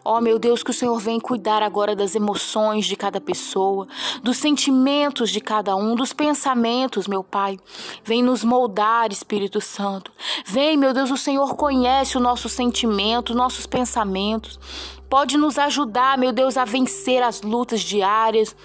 Ó 0.05 0.19
oh, 0.19 0.21
meu 0.21 0.39
Deus, 0.39 0.63
que 0.63 0.71
o 0.71 0.73
Senhor 0.73 0.97
vem 0.99 1.19
cuidar 1.19 1.61
agora 1.61 1.93
das 1.93 2.15
emoções 2.15 2.85
de 2.85 2.95
cada 2.95 3.19
pessoa, 3.19 3.89
dos 4.23 4.37
sentimentos 4.37 5.29
de 5.29 5.41
cada 5.41 5.75
um, 5.75 5.95
dos 5.95 6.13
pensamentos, 6.13 7.09
meu 7.09 7.21
Pai. 7.21 7.59
Vem 8.05 8.23
nos 8.23 8.41
moldar, 8.41 9.11
Espírito 9.11 9.59
Santo. 9.59 10.09
Vem, 10.45 10.77
meu 10.77 10.93
Deus, 10.93 11.11
o 11.11 11.17
Senhor 11.17 11.55
conhece 11.55 12.15
o 12.15 12.21
nosso 12.21 12.47
sentimento, 12.47 13.35
nossos 13.35 13.65
pensamentos 13.65 14.57
pode 15.09 15.37
nos 15.37 15.57
ajudar, 15.57 16.17
meu 16.17 16.31
Deus, 16.31 16.57
a 16.57 16.65
vencer 16.65 17.23
as 17.23 17.41
lutas 17.41 17.81
diárias, 17.81 18.55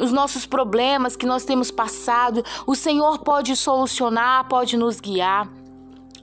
os 0.00 0.12
nossos 0.12 0.46
problemas 0.46 1.16
que 1.16 1.26
nós 1.26 1.44
temos 1.44 1.70
passado. 1.70 2.44
O 2.66 2.74
Senhor 2.74 3.18
pode 3.18 3.54
solucionar, 3.56 4.48
pode 4.48 4.76
nos 4.76 5.00
guiar. 5.00 5.48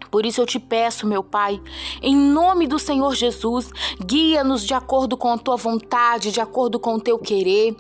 Por 0.10 0.26
isso 0.26 0.40
eu 0.40 0.46
te 0.46 0.60
peço, 0.60 1.06
meu 1.06 1.22
Pai, 1.22 1.62
em 2.02 2.16
nome 2.16 2.68
do 2.68 2.80
Senhor 2.80 3.14
Jesus, 3.14 3.70
guia-nos 4.00 4.66
de 4.66 4.74
acordo 4.74 5.18
com 5.18 5.34
a 5.34 5.38
tua 5.38 5.58
vontade, 5.58 6.32
de 6.32 6.40
acordo 6.40 6.80
com 6.80 6.96
o 6.96 7.02
teu 7.02 7.20
querer. 7.20 7.76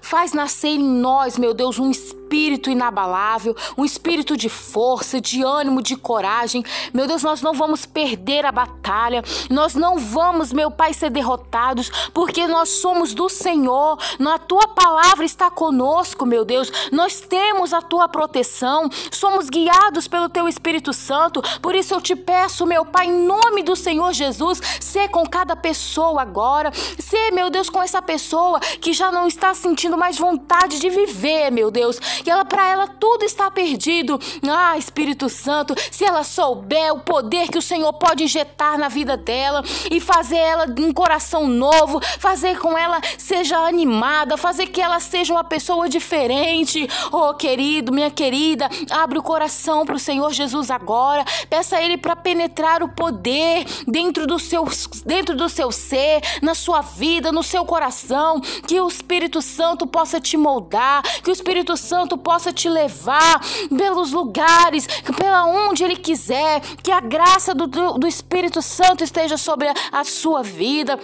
Faz 0.00 0.32
nascer 0.32 0.68
em 0.68 0.84
nós, 0.84 1.36
meu 1.36 1.52
Deus, 1.52 1.80
um 1.80 1.90
espírito 1.90 2.19
espírito 2.30 2.70
inabalável, 2.70 3.56
um 3.76 3.84
espírito 3.84 4.36
de 4.36 4.48
força, 4.48 5.20
de 5.20 5.42
ânimo, 5.42 5.82
de 5.82 5.96
coragem. 5.96 6.64
Meu 6.94 7.08
Deus, 7.08 7.24
nós 7.24 7.42
não 7.42 7.52
vamos 7.52 7.84
perder 7.84 8.46
a 8.46 8.52
batalha, 8.52 9.24
nós 9.50 9.74
não 9.74 9.98
vamos, 9.98 10.52
meu 10.52 10.70
Pai, 10.70 10.94
ser 10.94 11.10
derrotados, 11.10 11.90
porque 12.14 12.46
nós 12.46 12.68
somos 12.68 13.12
do 13.14 13.28
Senhor, 13.28 13.98
a 14.30 14.38
tua 14.38 14.68
palavra 14.68 15.24
está 15.24 15.50
conosco, 15.50 16.24
meu 16.24 16.44
Deus, 16.44 16.70
nós 16.92 17.20
temos 17.20 17.74
a 17.74 17.82
tua 17.82 18.06
proteção, 18.06 18.88
somos 19.10 19.50
guiados 19.50 20.06
pelo 20.06 20.28
teu 20.28 20.46
Espírito 20.46 20.92
Santo, 20.92 21.42
por 21.60 21.74
isso 21.74 21.92
eu 21.92 22.00
te 22.00 22.14
peço, 22.14 22.64
meu 22.64 22.84
Pai, 22.84 23.06
em 23.06 23.26
nome 23.26 23.64
do 23.64 23.74
Senhor 23.74 24.12
Jesus, 24.12 24.60
ser 24.80 25.08
com 25.08 25.26
cada 25.26 25.56
pessoa 25.56 26.22
agora, 26.22 26.70
ser, 26.72 27.32
meu 27.32 27.50
Deus, 27.50 27.68
com 27.68 27.82
essa 27.82 28.00
pessoa 28.00 28.60
que 28.60 28.92
já 28.92 29.10
não 29.10 29.26
está 29.26 29.52
sentindo 29.52 29.98
mais 29.98 30.16
vontade 30.16 30.78
de 30.78 30.88
viver, 30.88 31.50
meu 31.50 31.72
Deus, 31.72 31.98
que 32.22 32.30
ela 32.30 32.44
para 32.44 32.66
ela 32.68 32.86
tudo 32.86 33.24
está 33.24 33.50
perdido. 33.50 34.18
Ah, 34.48 34.76
Espírito 34.76 35.28
Santo, 35.28 35.74
se 35.90 36.04
ela 36.04 36.24
souber 36.24 36.92
o 36.92 37.00
poder 37.00 37.48
que 37.48 37.58
o 37.58 37.62
Senhor 37.62 37.92
pode 37.94 38.24
injetar 38.24 38.78
na 38.78 38.88
vida 38.88 39.16
dela 39.16 39.62
e 39.90 40.00
fazer 40.00 40.36
ela 40.36 40.66
um 40.78 40.92
coração 40.92 41.46
novo, 41.46 42.00
fazer 42.18 42.58
com 42.58 42.76
ela 42.76 43.00
seja 43.18 43.58
animada, 43.58 44.36
fazer 44.36 44.66
que 44.68 44.80
ela 44.80 45.00
seja 45.00 45.32
uma 45.32 45.44
pessoa 45.44 45.88
diferente. 45.88 46.88
Oh, 47.12 47.34
querido, 47.34 47.92
minha 47.92 48.10
querida, 48.10 48.68
abre 48.90 49.18
o 49.18 49.22
coração 49.22 49.84
para 49.84 49.96
o 49.96 49.98
Senhor 49.98 50.32
Jesus 50.32 50.70
agora. 50.70 51.24
Peça 51.48 51.76
a 51.76 51.82
ele 51.82 51.96
para 51.96 52.16
penetrar 52.16 52.82
o 52.82 52.88
poder 52.88 53.64
dentro 53.86 54.26
do 54.26 54.38
seu 54.38 54.64
dentro 55.04 55.36
do 55.36 55.48
seu 55.48 55.70
ser, 55.72 56.20
na 56.42 56.54
sua 56.54 56.80
vida, 56.80 57.32
no 57.32 57.42
seu 57.42 57.64
coração, 57.64 58.40
que 58.66 58.80
o 58.80 58.88
Espírito 58.88 59.40
Santo 59.42 59.86
possa 59.86 60.20
te 60.20 60.36
moldar, 60.36 61.02
que 61.22 61.30
o 61.30 61.32
Espírito 61.32 61.76
Santo 61.76 62.09
Santo 62.10 62.18
possa 62.18 62.52
te 62.52 62.68
levar 62.68 63.40
pelos 63.76 64.10
lugares, 64.10 64.86
pela 65.16 65.46
onde 65.46 65.84
Ele 65.84 65.96
quiser, 65.96 66.60
que 66.82 66.90
a 66.90 67.00
graça 67.00 67.54
do, 67.54 67.66
do 67.66 68.06
Espírito 68.06 68.60
Santo 68.60 69.04
esteja 69.04 69.36
sobre 69.36 69.68
a, 69.68 69.74
a 69.92 70.04
sua 70.04 70.42
vida. 70.42 70.98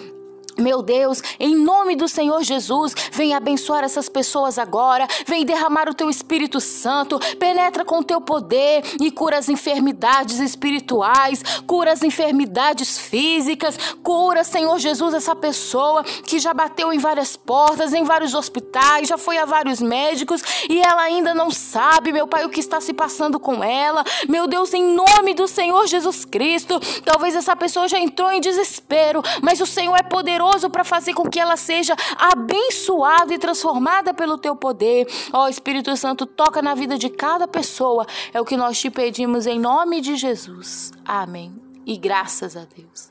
Meu 0.59 0.81
Deus, 0.81 1.23
em 1.39 1.55
nome 1.55 1.97
do 1.97 2.09
Senhor 2.09 2.43
Jesus, 2.43 2.95
vem 3.13 3.35
abençoar 3.35 3.85
essas 3.85 4.09
pessoas 4.09 4.59
agora, 4.59 5.07
vem 5.27 5.45
derramar 5.45 5.87
o 5.87 5.93
teu 5.93 6.09
Espírito 6.09 6.61
Santo, 6.61 7.19
penetra 7.39 7.85
com 7.85 7.99
o 7.99 8.05
teu 8.05 8.23
poder 8.23 8.83
e 8.99 9.11
cura 9.11 9.37
as 9.37 9.51
enfermidades 9.51 10.39
espirituais, 10.41 11.43
cura 11.67 11.93
as 11.93 12.03
enfermidades 12.03 12.97
físicas, 12.97 13.77
cura, 14.03 14.45
Senhor 14.45 14.79
Jesus, 14.79 15.13
essa 15.13 15.37
pessoa 15.37 16.03
que 16.03 16.39
já 16.39 16.55
bateu 16.55 16.91
em 16.91 16.99
várias 16.99 17.37
portas, 17.37 17.93
em 17.93 18.03
vários 18.03 18.33
hospitais, 18.33 19.09
já 19.09 19.19
foi 19.19 19.37
a 19.37 19.45
vários 19.45 19.83
médicos 19.83 20.43
e 20.71 20.81
ela 20.81 21.03
ainda 21.03 21.35
não 21.35 21.51
sabe, 21.51 22.13
meu 22.13 22.27
Pai, 22.27 22.47
o 22.47 22.51
que 22.51 22.61
está 22.61 22.81
se 22.81 22.95
passando 22.95 23.39
com 23.39 23.63
ela. 23.63 24.03
Meu 24.27 24.47
Deus, 24.47 24.73
em 24.73 24.95
nome 24.95 25.35
do 25.35 25.47
Senhor 25.47 25.87
Jesus 25.87 26.25
Cristo, 26.25 26.81
talvez 27.05 27.37
essa 27.37 27.55
pessoa 27.55 27.87
já 27.89 27.99
entrou 27.99 28.33
em 28.33 28.41
desespero, 28.41 29.23
mas 29.43 29.61
o 29.61 29.67
Senhor 29.67 29.95
é 29.97 30.03
poderoso 30.03 30.46
poderoso 30.47 30.71
para 30.71 30.85
fazer 30.85 31.13
com 31.15 31.29
que 31.29 31.41
ela 31.41 31.57
seja 31.57 31.97
abençoada 32.17 33.35
e 33.35 33.39
transformada 33.39 34.15
pelo 34.15 34.39
teu 34.39 34.55
poder. 34.55 35.07
Ó 35.33 35.45
oh, 35.45 35.49
Espírito 35.49 35.97
Santo, 35.97 36.25
toca 36.25 36.63
na 36.63 36.75
vida 36.75 36.97
de 36.97 37.09
cada 37.09 37.49
pessoa. 37.49 38.07
É 38.33 38.41
o 38.41 38.45
que 38.45 38.57
nós 38.57 38.79
te 38.79 38.91
pedimos 38.91 39.47
em 39.47 39.59
nome 39.59 40.01
de 40.01 40.17
Jesus. 40.17 40.93
Amém. 41.05 41.55
E 41.85 41.97
graças 41.97 42.57
a 42.57 42.65
Deus. 42.65 43.11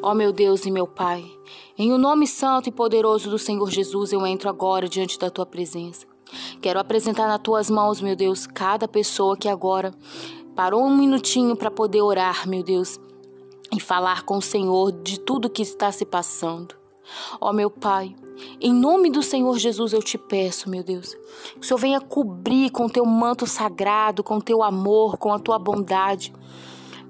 Ó 0.00 0.12
oh, 0.12 0.14
meu 0.14 0.32
Deus 0.32 0.64
e 0.64 0.70
meu 0.70 0.86
Pai, 0.86 1.24
em 1.76 1.92
o 1.92 1.98
nome 1.98 2.26
santo 2.26 2.68
e 2.68 2.72
poderoso 2.72 3.28
do 3.28 3.38
Senhor 3.38 3.68
Jesus, 3.68 4.12
eu 4.12 4.24
entro 4.24 4.48
agora 4.48 4.88
diante 4.88 5.18
da 5.18 5.28
tua 5.28 5.44
presença. 5.44 6.06
Quero 6.60 6.80
apresentar 6.80 7.26
nas 7.28 7.40
tuas 7.40 7.70
mãos, 7.70 8.00
meu 8.00 8.16
Deus, 8.16 8.46
cada 8.46 8.88
pessoa 8.88 9.36
que 9.36 9.48
agora 9.48 9.92
parou 10.54 10.82
um 10.82 10.96
minutinho 10.96 11.54
para 11.54 11.70
poder 11.70 12.02
orar, 12.02 12.48
meu 12.48 12.62
Deus, 12.62 12.98
e 13.72 13.80
falar 13.80 14.22
com 14.22 14.38
o 14.38 14.42
Senhor 14.42 14.90
de 14.90 15.20
tudo 15.20 15.50
que 15.50 15.62
está 15.62 15.92
se 15.92 16.04
passando. 16.04 16.74
Ó 17.40 17.52
meu 17.52 17.70
Pai, 17.70 18.14
em 18.60 18.72
nome 18.72 19.10
do 19.10 19.22
Senhor 19.22 19.58
Jesus 19.58 19.92
eu 19.92 20.02
te 20.02 20.18
peço, 20.18 20.68
meu 20.68 20.82
Deus, 20.82 21.14
que 21.54 21.60
o 21.60 21.64
Senhor 21.64 21.78
venha 21.78 22.00
cobrir 22.00 22.70
com 22.70 22.88
teu 22.88 23.04
manto 23.06 23.46
sagrado, 23.46 24.22
com 24.22 24.40
teu 24.40 24.62
amor, 24.62 25.16
com 25.16 25.32
a 25.32 25.38
tua 25.38 25.58
bondade. 25.58 26.32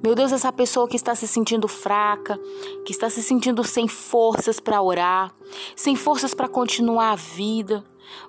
Meu 0.00 0.14
Deus, 0.14 0.30
essa 0.30 0.52
pessoa 0.52 0.86
que 0.86 0.94
está 0.94 1.14
se 1.16 1.26
sentindo 1.26 1.66
fraca, 1.66 2.38
que 2.84 2.92
está 2.92 3.10
se 3.10 3.20
sentindo 3.20 3.64
sem 3.64 3.88
forças 3.88 4.60
para 4.60 4.80
orar, 4.80 5.34
sem 5.74 5.96
forças 5.96 6.32
para 6.34 6.48
continuar 6.48 7.10
a 7.10 7.16
vida. 7.16 7.84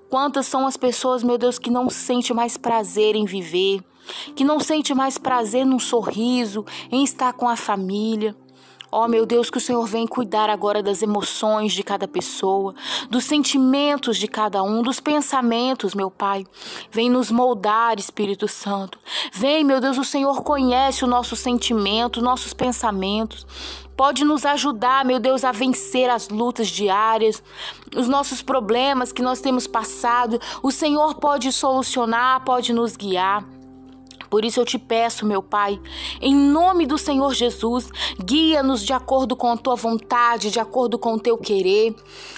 Quantas 0.09 0.47
são 0.47 0.65
as 0.65 0.75
pessoas, 0.75 1.21
meu 1.21 1.37
Deus, 1.37 1.59
que 1.59 1.69
não 1.69 1.87
sente 1.87 2.33
mais 2.33 2.57
prazer 2.57 3.15
em 3.15 3.23
viver, 3.23 3.83
que 4.35 4.43
não 4.43 4.59
sente 4.59 4.95
mais 4.95 5.19
prazer 5.19 5.63
num 5.63 5.77
sorriso, 5.77 6.65
em 6.91 7.03
estar 7.03 7.33
com 7.33 7.47
a 7.47 7.55
família. 7.55 8.35
Ó 8.91 9.05
oh, 9.05 9.07
meu 9.07 9.25
Deus, 9.25 9.49
que 9.49 9.57
o 9.57 9.61
Senhor 9.61 9.85
vem 9.85 10.07
cuidar 10.07 10.49
agora 10.49 10.81
das 10.81 11.01
emoções 11.01 11.73
de 11.73 11.83
cada 11.83 12.07
pessoa, 12.07 12.73
dos 13.09 13.23
sentimentos 13.23 14.17
de 14.17 14.27
cada 14.27 14.63
um, 14.63 14.81
dos 14.81 14.99
pensamentos, 14.99 15.93
meu 15.93 16.09
Pai. 16.09 16.45
Vem 16.91 17.09
nos 17.09 17.29
moldar, 17.29 17.99
Espírito 17.99 18.47
Santo. 18.47 18.97
Vem, 19.31 19.63
meu 19.63 19.79
Deus, 19.79 19.97
o 19.97 20.03
Senhor 20.03 20.41
conhece 20.41 21.03
o 21.03 21.07
nosso 21.07 21.35
sentimento, 21.35 22.21
nossos 22.21 22.53
pensamentos 22.53 23.45
pode 23.99 24.23
nos 24.23 24.45
ajudar, 24.45 25.03
meu 25.03 25.19
Deus, 25.19 25.43
a 25.43 25.51
vencer 25.51 26.09
as 26.09 26.29
lutas 26.29 26.69
diárias, 26.69 27.43
os 27.93 28.07
nossos 28.07 28.41
problemas 28.41 29.11
que 29.11 29.21
nós 29.21 29.41
temos 29.41 29.67
passado. 29.67 30.39
O 30.63 30.71
Senhor 30.71 31.15
pode 31.15 31.51
solucionar, 31.51 32.41
pode 32.45 32.71
nos 32.71 32.95
guiar. 32.95 33.58
Por 34.29 34.45
isso 34.45 34.59
eu 34.59 34.65
te 34.65 34.77
peço, 34.77 35.25
meu 35.25 35.41
Pai, 35.41 35.79
em 36.21 36.35
nome 36.35 36.85
do 36.85 36.97
Senhor 36.97 37.33
Jesus, 37.33 37.89
guia-nos 38.23 38.85
de 38.85 38.93
acordo 38.93 39.35
com 39.35 39.51
a 39.51 39.57
tua 39.57 39.75
vontade, 39.75 40.51
de 40.51 40.59
acordo 40.59 40.97
com 40.99 41.13
o 41.13 41.19
teu 41.19 41.37
querer. 41.37 41.95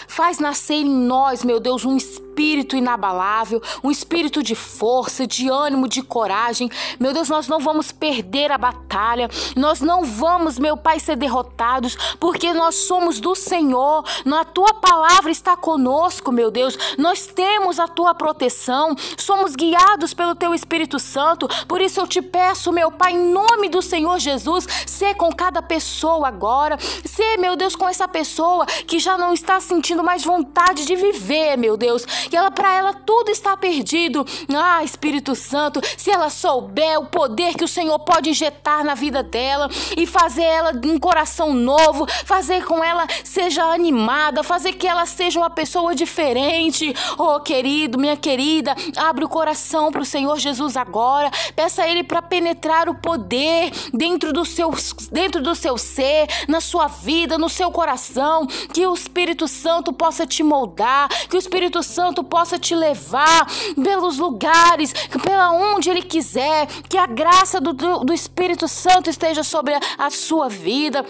Faz 0.08 0.40
nascer 0.40 0.76
em 0.76 0.90
nós, 0.90 1.44
meu 1.44 1.60
Deus, 1.60 1.86
um 1.86 1.98
espírito 1.98 2.31
inabalável, 2.76 3.62
um 3.84 3.92
espírito 3.92 4.44
de 4.44 4.56
força, 4.56 5.26
de 5.26 5.50
ânimo, 5.50 5.88
de 5.88 6.02
coragem. 6.02 6.70
Meu 7.00 7.14
Deus, 7.14 7.30
nós 7.30 7.48
não 7.48 7.60
vamos 7.60 7.92
perder 7.92 8.52
a 8.52 8.58
batalha, 8.58 9.30
nós 9.56 9.82
não 9.82 10.04
vamos, 10.04 10.58
meu 10.58 10.76
Pai, 10.76 11.00
ser 11.00 11.16
derrotados, 11.16 11.96
porque 12.20 12.54
nós 12.54 12.76
somos 12.76 13.20
do 13.20 13.36
Senhor. 13.36 14.04
A 14.42 14.46
tua 14.46 14.74
palavra 14.74 15.30
está 15.32 15.56
conosco, 15.56 16.32
meu 16.32 16.50
Deus. 16.50 16.78
Nós 16.98 17.28
temos 17.28 17.80
a 17.80 17.88
tua 17.88 18.16
proteção, 18.16 18.96
somos 19.18 19.56
guiados 19.56 20.14
pelo 20.14 20.34
teu 20.34 20.54
Espírito 20.54 20.98
Santo. 20.98 21.48
Por 21.68 21.80
isso 21.80 22.00
eu 22.00 22.08
te 22.08 22.22
peço, 22.22 22.72
meu 22.72 22.92
Pai, 22.92 23.14
em 23.14 23.32
nome 23.32 23.70
do 23.70 23.82
Senhor 23.82 24.18
Jesus, 24.20 24.68
ser 24.88 25.16
com 25.16 25.32
cada 25.32 25.62
pessoa 25.62 26.28
agora, 26.28 26.78
ser, 27.06 27.38
meu 27.38 27.56
Deus, 27.56 27.76
com 27.76 27.88
essa 27.88 28.08
pessoa 28.08 28.66
que 28.66 29.00
já 29.00 29.18
não 29.18 29.34
está 29.34 29.60
sentindo 29.60 30.04
mais 30.04 30.24
vontade 30.24 30.86
de 30.86 30.96
viver, 30.96 31.58
meu 31.58 31.78
Deus, 31.78 32.06
que 32.30 32.36
ela 32.36 32.52
para 32.52 32.74
ela 32.74 32.94
tudo 32.94 33.30
está 33.30 33.56
perdido. 33.56 34.26
Ah, 34.54 34.84
Espírito 34.84 35.36
Santo, 35.36 35.82
se 35.98 36.10
ela 36.12 36.30
souber 36.30 37.00
o 37.00 37.06
poder 37.06 37.56
que 37.56 37.64
o 37.64 37.68
Senhor 37.68 38.00
pode 38.00 38.30
injetar 38.30 38.84
na 38.84 38.94
vida 38.94 39.24
dela 39.24 39.70
e 39.98 40.06
fazer 40.06 40.44
ela 40.44 40.72
um 40.86 41.00
coração 41.00 41.54
novo, 41.54 42.06
fazer 42.26 42.66
com 42.66 42.84
ela 42.84 43.06
seja 43.24 43.64
animada, 43.64 44.44
fazer 44.44 44.74
que 44.74 44.88
ela 44.88 45.06
seja 45.06 45.40
uma 45.40 45.50
pessoa 45.50 45.96
diferente. 45.96 46.94
Oh, 47.18 47.40
querido, 47.40 47.98
minha 47.98 48.18
querida, 48.18 48.76
abre 48.98 49.24
o 49.24 49.30
coração 49.30 49.92
para 49.92 50.02
o 50.02 50.06
Senhor 50.06 50.38
Jesus 50.38 50.76
agora. 50.76 51.32
Peça 51.56 51.84
a 51.84 51.88
Ele 51.88 52.04
para 52.04 52.22
penetrar 52.22 52.90
o 52.90 52.96
poder 52.96 53.72
dentro 53.94 54.34
do 54.34 54.44
seu 54.44 54.72
dentro 55.12 55.42
do 55.42 55.54
seu 55.56 55.78
ser, 55.78 56.28
na 56.48 56.60
sua 56.60 56.88
vida, 56.88 57.38
no 57.38 57.50
seu 57.50 57.72
coração, 57.72 58.48
que 58.74 58.86
o 58.86 58.94
Espírito 58.94 59.48
Santo 59.48 59.94
possa 59.94 60.26
te 60.26 60.44
moldar, 60.44 61.08
que 61.30 61.36
o 61.36 61.40
Espírito 61.40 61.84
Santo 61.84 62.11
possa 62.24 62.60
te 62.60 62.76
levar 62.76 63.48
pelos 63.82 64.18
lugares, 64.18 64.94
pela 65.24 65.52
onde 65.52 65.90
Ele 65.90 66.02
quiser, 66.02 66.68
que 66.90 66.98
a 66.98 67.08
graça 67.08 67.60
do, 67.60 67.74
do 67.74 68.14
Espírito 68.14 68.68
Santo 68.68 69.10
esteja 69.10 69.44
sobre 69.44 69.74
a 69.98 70.10
sua 70.10 70.50
vida. 70.50 71.06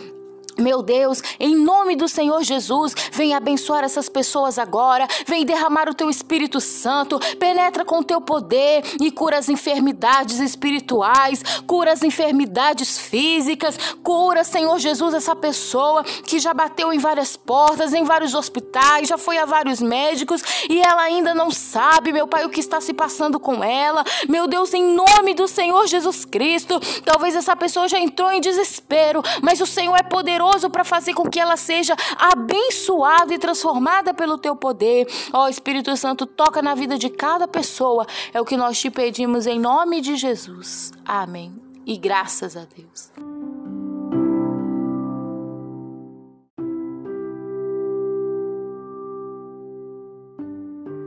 Meu 0.61 0.81
Deus, 0.83 1.21
em 1.39 1.55
nome 1.55 1.95
do 1.95 2.07
Senhor 2.07 2.43
Jesus, 2.43 2.93
vem 3.11 3.33
abençoar 3.33 3.83
essas 3.83 4.07
pessoas 4.07 4.59
agora, 4.59 5.07
vem 5.25 5.45
derramar 5.45 5.89
o 5.89 5.93
teu 5.93 6.09
Espírito 6.09 6.61
Santo, 6.61 7.19
penetra 7.39 7.83
com 7.83 7.99
o 7.99 8.03
teu 8.03 8.21
poder 8.21 8.83
e 9.01 9.11
cura 9.11 9.37
as 9.37 9.49
enfermidades 9.49 10.39
espirituais, 10.39 11.43
cura 11.65 11.91
as 11.91 12.03
enfermidades 12.03 12.97
físicas, 12.97 13.77
cura, 14.03 14.43
Senhor 14.43 14.77
Jesus, 14.77 15.13
essa 15.13 15.35
pessoa 15.35 16.03
que 16.03 16.39
já 16.39 16.53
bateu 16.53 16.93
em 16.93 16.99
várias 16.99 17.35
portas, 17.35 17.93
em 17.93 18.03
vários 18.03 18.35
hospitais, 18.35 19.07
já 19.07 19.17
foi 19.17 19.37
a 19.37 19.45
vários 19.45 19.81
médicos 19.81 20.43
e 20.69 20.79
ela 20.79 21.01
ainda 21.01 21.33
não 21.33 21.49
sabe, 21.49 22.13
meu 22.13 22.27
Pai, 22.27 22.45
o 22.45 22.49
que 22.49 22.59
está 22.59 22.79
se 22.79 22.93
passando 22.93 23.39
com 23.39 23.63
ela. 23.63 24.03
Meu 24.29 24.47
Deus, 24.47 24.73
em 24.73 24.95
nome 24.95 25.33
do 25.33 25.47
Senhor 25.47 25.87
Jesus 25.87 26.23
Cristo, 26.25 26.79
talvez 27.03 27.35
essa 27.35 27.55
pessoa 27.55 27.87
já 27.87 27.99
entrou 27.99 28.31
em 28.31 28.39
desespero, 28.39 29.23
mas 29.41 29.59
o 29.59 29.65
Senhor 29.65 29.95
é 29.95 30.03
poderoso 30.03 30.50
poderoso 30.51 30.69
para 30.69 30.83
fazer 30.83 31.13
com 31.13 31.29
que 31.29 31.39
ela 31.39 31.55
seja 31.55 31.95
abençoada 32.17 33.33
e 33.33 33.39
transformada 33.39 34.13
pelo 34.13 34.37
teu 34.37 34.55
poder. 34.55 35.07
Ó 35.31 35.47
Espírito 35.47 35.95
Santo, 35.95 36.25
toca 36.25 36.61
na 36.61 36.75
vida 36.75 36.97
de 36.97 37.09
cada 37.09 37.47
pessoa. 37.47 38.05
É 38.33 38.41
o 38.41 38.45
que 38.45 38.57
nós 38.57 38.79
te 38.79 38.89
pedimos 38.89 39.47
em 39.47 39.59
nome 39.59 40.01
de 40.01 40.15
Jesus. 40.15 40.91
Amém. 41.05 41.53
E 41.85 41.97
graças 41.97 42.57
a 42.57 42.65
Deus. 42.65 43.11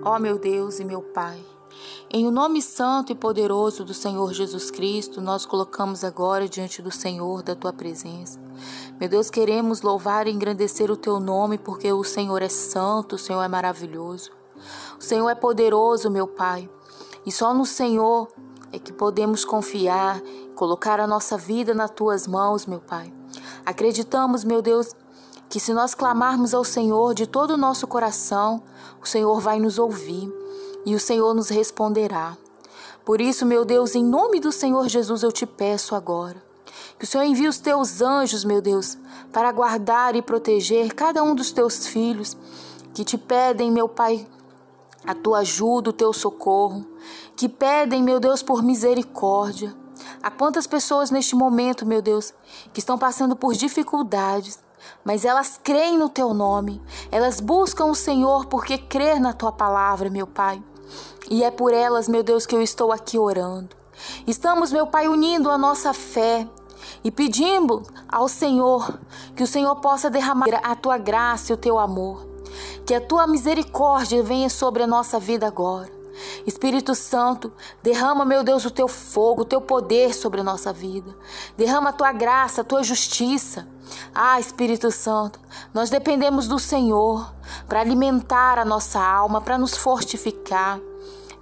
Ó 0.06 0.16
oh, 0.16 0.18
meu 0.18 0.38
Deus 0.38 0.80
e 0.80 0.84
meu 0.84 1.00
Pai, 1.00 1.40
em 2.12 2.26
o 2.26 2.30
nome 2.30 2.60
santo 2.60 3.10
e 3.10 3.14
poderoso 3.14 3.86
do 3.86 3.94
Senhor 3.94 4.34
Jesus 4.34 4.70
Cristo, 4.70 5.18
nós 5.18 5.46
colocamos 5.46 6.04
agora 6.04 6.46
diante 6.46 6.82
do 6.82 6.90
Senhor 6.90 7.42
da 7.42 7.56
tua 7.56 7.72
presença 7.72 8.43
meu 8.99 9.08
Deus, 9.08 9.28
queremos 9.28 9.82
louvar 9.82 10.26
e 10.26 10.30
engrandecer 10.30 10.90
o 10.90 10.96
teu 10.96 11.18
nome, 11.18 11.58
porque 11.58 11.92
o 11.92 12.04
Senhor 12.04 12.40
é 12.42 12.49
santo, 12.49 13.16
o 13.16 13.18
Senhor 13.18 13.42
é 13.42 13.49
maravilhoso. 13.49 14.30
O 14.99 15.02
Senhor 15.02 15.28
é 15.28 15.34
poderoso, 15.34 16.11
meu 16.11 16.26
Pai. 16.26 16.70
E 17.26 17.32
só 17.32 17.52
no 17.52 17.66
Senhor 17.66 18.28
é 18.73 18.78
que 18.78 18.92
podemos 18.92 19.44
confiar, 19.44 20.23
colocar 20.54 21.00
a 21.00 21.06
nossa 21.06 21.37
vida 21.37 21.75
nas 21.75 21.90
tuas 21.90 22.26
mãos, 22.26 22.66
meu 22.66 22.80
Pai. 22.80 23.12
Acreditamos, 23.66 24.44
meu 24.44 24.62
Deus, 24.62 24.94
que 25.49 25.58
se 25.58 25.73
nós 25.75 25.94
clamarmos 25.94 26.54
ao 26.54 26.64
Senhor 26.64 27.14
de 27.14 27.26
todo 27.26 27.52
o 27.52 27.58
nosso 27.58 27.87
coração, 27.87 28.62
o 29.02 29.06
Senhor 29.06 29.40
vai 29.40 29.58
nos 29.58 29.78
ouvir 29.78 30.32
e 30.87 30.94
o 30.94 31.00
Senhor 31.00 31.34
nos 31.34 31.49
responderá. 31.49 32.37
Por 33.04 33.20
isso, 33.20 33.44
meu 33.44 33.64
Deus, 33.64 33.94
em 33.94 34.04
nome 34.04 34.40
do 34.40 34.52
Senhor 34.52 34.88
Jesus, 34.88 35.23
eu 35.23 35.32
te 35.32 35.44
peço 35.44 35.94
agora 35.94 36.53
que 36.99 37.04
o 37.04 37.07
Senhor 37.07 37.25
envie 37.25 37.49
os 37.49 37.59
teus 37.59 38.00
anjos, 38.00 38.45
meu 38.45 38.61
Deus, 38.61 38.97
para 39.33 39.52
guardar 39.52 40.14
e 40.16 40.23
proteger 40.23 40.95
cada 40.95 41.22
um 41.22 41.35
dos 41.35 41.53
teus 41.53 41.87
filhos 41.87 42.37
que 42.92 43.05
te 43.05 43.18
pedem, 43.18 43.70
meu 43.70 43.88
Pai, 43.88 44.27
a 45.07 45.14
tua 45.14 45.40
ajuda, 45.40 45.90
o 45.90 45.92
teu 45.92 46.12
socorro, 46.12 46.87
que 47.37 47.48
pedem, 47.48 48.03
meu 48.03 48.20
Deus, 48.20 48.42
por 48.42 48.62
misericórdia. 48.62 49.75
Há 50.22 50.31
quantas 50.31 50.66
pessoas 50.66 51.11
neste 51.11 51.35
momento, 51.35 51.85
meu 51.85 52.01
Deus, 52.01 52.33
que 52.72 52.81
estão 52.81 52.96
passando 52.96 53.37
por 53.37 53.55
dificuldades, 53.55 54.59
mas 55.05 55.25
elas 55.25 55.59
creem 55.62 55.98
no 55.98 56.09
teu 56.09 56.33
nome, 56.33 56.81
elas 57.11 57.40
buscam 57.40 57.87
o 57.87 57.94
Senhor 57.94 58.46
porque 58.46 58.79
crer 58.79 59.20
na 59.20 59.33
tua 59.33 59.53
palavra, 59.53 60.09
meu 60.09 60.27
Pai. 60.27 60.62
E 61.31 61.42
é 61.42 61.51
por 61.51 61.72
elas, 61.72 62.09
meu 62.09 62.22
Deus, 62.22 62.46
que 62.46 62.55
eu 62.55 62.62
estou 62.62 62.92
aqui 62.92 63.18
orando. 63.18 63.75
Estamos, 64.27 64.72
meu 64.72 64.87
Pai, 64.87 65.09
unindo 65.09 65.51
a 65.51 65.57
nossa 65.57 65.92
fé 65.92 66.46
e 67.05 67.11
pedimos 67.11 67.87
ao 68.09 68.27
Senhor 68.27 68.99
que 69.37 69.43
o 69.43 69.47
Senhor 69.47 69.77
possa 69.77 70.09
derramar 70.09 70.47
a 70.62 70.75
tua 70.75 70.97
graça 70.97 71.53
e 71.53 71.55
o 71.55 71.59
teu 71.59 71.79
amor, 71.79 72.27
que 72.87 72.95
a 72.95 73.01
tua 73.01 73.27
misericórdia 73.27 74.23
venha 74.23 74.49
sobre 74.49 74.83
a 74.83 74.87
nossa 74.87 75.21
vida 75.21 75.47
agora. 75.47 75.93
Espírito 76.47 76.95
Santo, 76.95 77.53
derrama, 77.83 78.25
meu 78.25 78.45
Deus, 78.45 78.64
o 78.64 78.71
teu 78.71 78.87
fogo, 78.87 79.43
o 79.43 79.45
teu 79.45 79.61
poder 79.61 80.14
sobre 80.14 80.40
a 80.40 80.45
nossa 80.45 80.73
vida. 80.73 81.14
Derrama 81.57 81.90
a 81.90 81.93
tua 81.93 82.12
graça, 82.12 82.61
a 82.61 82.64
tua 82.64 82.83
justiça. 82.83 83.67
Ah, 84.14 84.38
Espírito 84.38 84.90
Santo, 84.90 85.40
nós 85.73 85.90
dependemos 85.90 86.47
do 86.47 86.59
Senhor 86.59 87.35
para 87.69 87.81
alimentar 87.81 88.59
a 88.59 88.64
nossa 88.64 89.01
alma, 89.01 89.40
para 89.40 89.59
nos 89.59 89.77
fortificar. 89.77 90.79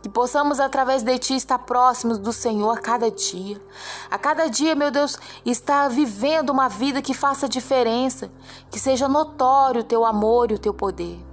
Que 0.02 0.08
possamos, 0.08 0.58
através 0.58 1.04
de 1.04 1.16
Ti, 1.18 1.36
estar 1.36 1.60
próximos 1.60 2.18
do 2.18 2.32
Senhor 2.32 2.76
a 2.76 2.80
cada 2.80 3.08
dia. 3.08 3.62
A 4.10 4.18
cada 4.18 4.48
dia, 4.48 4.74
meu 4.74 4.90
Deus, 4.90 5.16
estar 5.46 5.88
vivendo 5.88 6.50
uma 6.50 6.68
vida 6.68 7.00
que 7.00 7.14
faça 7.14 7.48
diferença, 7.48 8.30
que 8.70 8.80
seja 8.80 9.06
notório 9.06 9.82
o 9.82 9.84
Teu 9.84 10.04
amor 10.04 10.50
e 10.50 10.54
o 10.54 10.58
Teu 10.58 10.74
poder. 10.74 11.24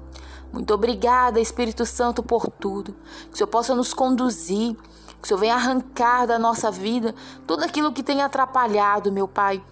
Muito 0.54 0.74
obrigada, 0.74 1.40
Espírito 1.40 1.86
Santo, 1.86 2.22
por 2.22 2.48
tudo. 2.48 2.96
Que 3.28 3.34
o 3.34 3.38
Senhor 3.38 3.48
possa 3.48 3.74
nos 3.74 3.94
conduzir, 3.94 4.76
que 4.76 5.24
o 5.24 5.28
Senhor 5.28 5.40
venha 5.40 5.56
arrancar 5.56 6.28
da 6.28 6.38
nossa 6.38 6.70
vida 6.70 7.14
tudo 7.48 7.64
aquilo 7.64 7.92
que 7.92 8.04
tem 8.04 8.22
atrapalhado, 8.22 9.12
meu 9.12 9.28
Pai. 9.28 9.64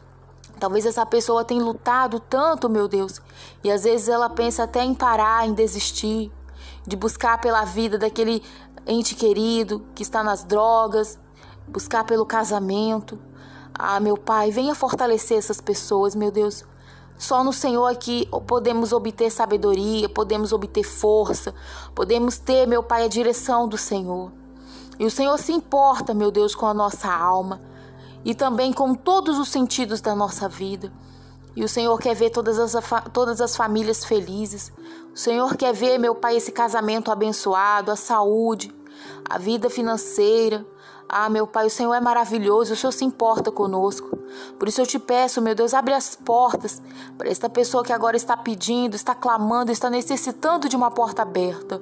Talvez 0.59 0.87
essa 0.87 1.05
pessoa 1.05 1.45
tenha 1.45 1.63
lutado 1.63 2.19
tanto, 2.19 2.67
meu 2.67 2.87
Deus, 2.87 3.21
e 3.63 3.71
às 3.71 3.83
vezes 3.83 4.09
ela 4.09 4.27
pensa 4.27 4.63
até 4.63 4.83
em 4.83 4.95
parar, 4.95 5.47
em 5.47 5.53
desistir, 5.53 6.31
de 6.85 6.95
buscar 6.95 7.39
pela 7.39 7.63
vida 7.63 7.97
daquele 7.97 8.41
ente 8.87 9.15
querido 9.15 9.85
que 9.93 10.01
está 10.01 10.23
nas 10.23 10.43
drogas, 10.43 11.19
buscar 11.67 12.03
pelo 12.05 12.25
casamento. 12.25 13.19
Ah, 13.73 13.99
meu 13.99 14.17
Pai, 14.17 14.49
venha 14.49 14.73
fortalecer 14.73 15.37
essas 15.37 15.61
pessoas, 15.61 16.15
meu 16.15 16.31
Deus. 16.31 16.63
Só 17.17 17.43
no 17.43 17.51
Senhor 17.51 17.85
aqui 17.85 18.29
podemos 18.47 18.93
obter 18.93 19.31
sabedoria, 19.31 20.07
podemos 20.07 20.53
obter 20.53 20.83
força, 20.83 21.53
podemos 21.93 22.37
ter, 22.37 22.67
meu 22.67 22.83
Pai, 22.83 23.03
a 23.03 23.07
direção 23.07 23.67
do 23.67 23.77
Senhor. 23.77 24.31
E 24.99 25.05
o 25.05 25.11
Senhor 25.11 25.37
se 25.37 25.51
importa, 25.51 26.13
meu 26.13 26.31
Deus, 26.31 26.55
com 26.55 26.65
a 26.65 26.73
nossa 26.73 27.11
alma 27.11 27.61
e 28.23 28.35
também 28.35 28.73
com 28.73 28.93
todos 28.93 29.39
os 29.39 29.49
sentidos 29.49 30.01
da 30.01 30.15
nossa 30.15 30.47
vida. 30.49 30.91
E 31.55 31.63
o 31.63 31.69
Senhor 31.69 31.97
quer 31.99 32.13
ver 32.13 32.29
todas 32.29 32.59
as, 32.59 32.75
todas 33.11 33.41
as 33.41 33.55
famílias 33.55 34.05
felizes. 34.05 34.71
O 35.11 35.17
Senhor 35.17 35.55
quer 35.55 35.73
ver, 35.73 35.97
meu 35.97 36.13
Pai, 36.13 36.35
esse 36.35 36.51
casamento 36.51 37.11
abençoado, 37.11 37.89
a 37.89 37.95
saúde, 37.95 38.71
a 39.29 39.37
vida 39.37 39.69
financeira. 39.69 40.65
Ah, 41.09 41.29
meu 41.29 41.47
Pai, 41.47 41.67
o 41.67 41.69
Senhor 41.69 41.93
é 41.93 42.01
maravilhoso, 42.01 42.73
o 42.73 42.75
Senhor 42.75 42.91
se 42.91 43.05
importa 43.05 43.51
conosco. 43.51 44.17
Por 44.59 44.67
isso 44.67 44.81
eu 44.81 44.85
te 44.85 44.99
peço, 44.99 45.41
meu 45.41 45.55
Deus, 45.55 45.73
abre 45.73 45.93
as 45.93 46.15
portas 46.15 46.81
para 47.17 47.29
esta 47.29 47.49
pessoa 47.49 47.83
que 47.83 47.93
agora 47.93 48.17
está 48.17 48.35
pedindo, 48.35 48.95
está 48.95 49.15
clamando, 49.15 49.71
está 49.71 49.89
necessitando 49.89 50.67
de 50.67 50.75
uma 50.75 50.91
porta 50.91 51.21
aberta. 51.21 51.81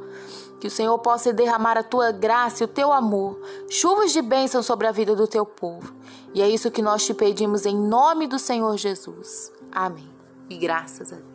Que 0.59 0.67
o 0.67 0.71
Senhor 0.71 0.97
possa 0.99 1.33
derramar 1.33 1.77
a 1.77 1.83
tua 1.83 2.11
graça 2.11 2.63
e 2.63 2.65
o 2.65 2.67
teu 2.67 2.93
amor, 2.93 3.39
chuvas 3.69 4.11
de 4.11 4.21
bênção 4.21 4.61
sobre 4.61 4.87
a 4.87 4.91
vida 4.91 5.15
do 5.15 5.27
teu 5.27 5.45
povo. 5.45 5.93
E 6.33 6.41
é 6.41 6.49
isso 6.49 6.71
que 6.71 6.81
nós 6.81 7.05
te 7.05 7.13
pedimos 7.13 7.65
em 7.65 7.75
nome 7.75 8.27
do 8.27 8.37
Senhor 8.37 8.77
Jesus. 8.77 9.51
Amém. 9.71 10.09
E 10.49 10.57
graças 10.57 11.11
a 11.11 11.15
Deus. 11.15 11.34